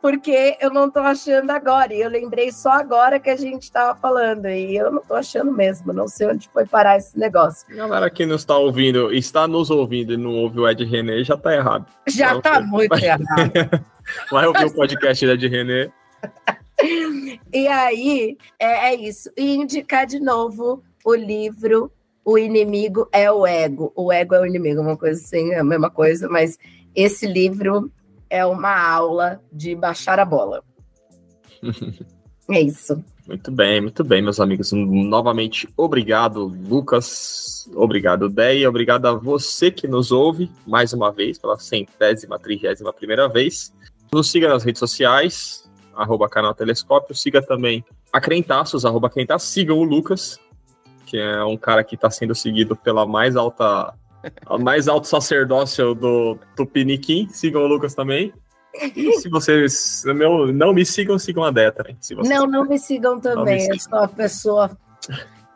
[0.02, 1.94] porque eu não estou achando agora.
[1.94, 4.48] E eu lembrei só agora que a gente estava falando.
[4.48, 5.92] E eu não estou achando mesmo.
[5.92, 7.72] Não sei onde foi parar esse negócio.
[7.74, 11.34] Galera que não está ouvindo, está nos ouvindo e não ouve o Ed René, já
[11.34, 11.86] está errado.
[12.08, 13.84] Já está muito errado.
[14.30, 15.90] Vai ouvir o podcast da Ed René.
[17.52, 19.30] e aí, é, é isso.
[19.36, 21.92] E indicar de novo o livro
[22.24, 23.92] O Inimigo é o Ego.
[23.94, 26.58] O ego é o inimigo, uma coisa assim, é a mesma coisa, mas
[26.94, 27.90] esse livro
[28.30, 30.62] é uma aula de baixar a bola.
[32.50, 33.02] é isso.
[33.26, 34.70] Muito bem, muito bem, meus amigos.
[34.72, 37.66] Novamente, obrigado, Lucas.
[37.74, 38.68] Obrigado, Deia.
[38.68, 43.72] Obrigado a você que nos ouve mais uma vez, pela centésima, trigésima primeira vez.
[44.12, 47.14] Nos siga nas redes sociais, arroba canal Telescópio.
[47.14, 49.48] Siga também a Crentaços, arroba Crentaços.
[49.48, 50.38] Sigam o Lucas,
[51.06, 53.94] que é um cara que está sendo seguido pela mais alta,
[54.46, 57.28] a mais alto sacerdócio do Tupiniquim.
[57.30, 58.32] Sigam o Lucas também.
[58.96, 61.84] E se vocês não, não me sigam, sigam a Deta.
[62.24, 63.54] Não, não me sigam também.
[63.54, 63.76] Me sigam.
[63.76, 64.78] Eu sou uma pessoa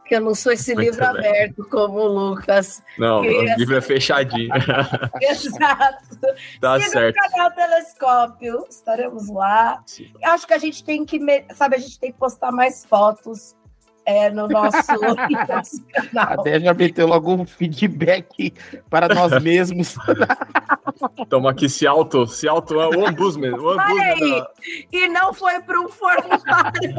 [0.09, 1.27] que eu não sou esse Muito livro bem.
[1.27, 2.83] aberto como o Lucas.
[2.99, 4.49] Não, o livro é fechadinho.
[5.21, 6.19] Exato.
[6.61, 7.17] Tá Siga certo.
[7.17, 9.83] o canal Telescópio, estaremos lá.
[9.87, 10.11] Sim.
[10.25, 11.21] Acho que a gente tem que,
[11.55, 13.55] sabe, a gente tem que postar mais fotos
[14.07, 16.41] é, no nosso, nosso canal.
[16.41, 18.55] Até já meteu logo um feedback
[18.89, 19.95] para nós mesmos.
[21.29, 23.53] Toma aqui se auto, se auto, é o ombudsman.
[23.53, 24.47] O ombudsman.
[24.91, 26.95] E não foi para um formulário.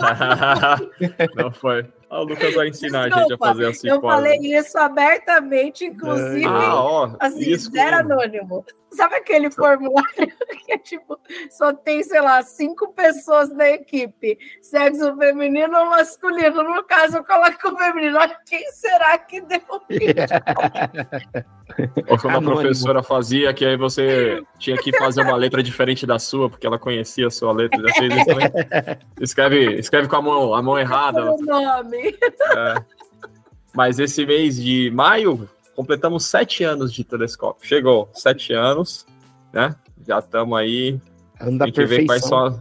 [1.36, 1.88] não foi.
[2.10, 3.88] Ah, o Lucas vai ensinar Desculpa, a gente a fazer assim.
[3.90, 6.46] Eu falei isso abertamente, inclusive.
[6.46, 8.66] Ah, ó, assim, isso era anônimo.
[8.92, 10.10] Sabe aquele formulário
[10.66, 11.20] que é tipo,
[11.52, 16.64] só tem, sei lá, cinco pessoas na equipe, sexo feminino ou masculino?
[16.64, 18.18] No caso, eu coloco o feminino.
[18.48, 19.80] Quem será que deu o
[22.08, 26.18] Ou quando a professora fazia, que aí você tinha que fazer uma letra diferente da
[26.18, 27.80] sua, porque ela conhecia a sua letra.
[27.88, 28.50] Já fez isso também?
[29.22, 31.32] Escreve, escreve com a mão, a mão errada.
[31.32, 31.99] O nome.
[32.00, 32.84] É.
[33.74, 37.68] Mas esse mês de maio, completamos sete anos de telescópio.
[37.68, 39.06] Chegou, sete anos,
[39.54, 39.76] né?
[40.06, 41.00] Já estamos aí.
[41.40, 42.60] Anda tem que ver quais são,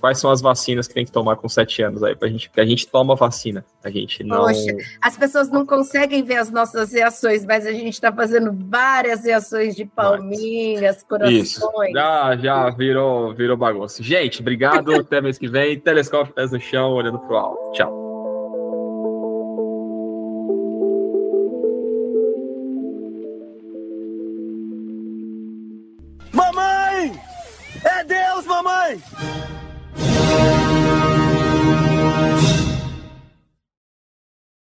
[0.00, 2.60] quais são as vacinas que tem que tomar com sete anos aí, pra gente, porque
[2.60, 3.64] a gente toma vacina.
[3.84, 4.46] A gente não.
[4.46, 9.24] Poxa, as pessoas não conseguem ver as nossas reações, mas a gente está fazendo várias
[9.24, 11.50] reações de palminhas, corações.
[11.50, 11.70] Isso.
[11.92, 14.02] Já, já virou, virou bagunça.
[14.02, 14.92] Gente, obrigado.
[14.98, 15.78] até mês que vem.
[15.78, 17.72] Telescópio pés no chão, olhando pro alto.
[17.72, 18.07] Tchau.
[29.00, 29.57] guys.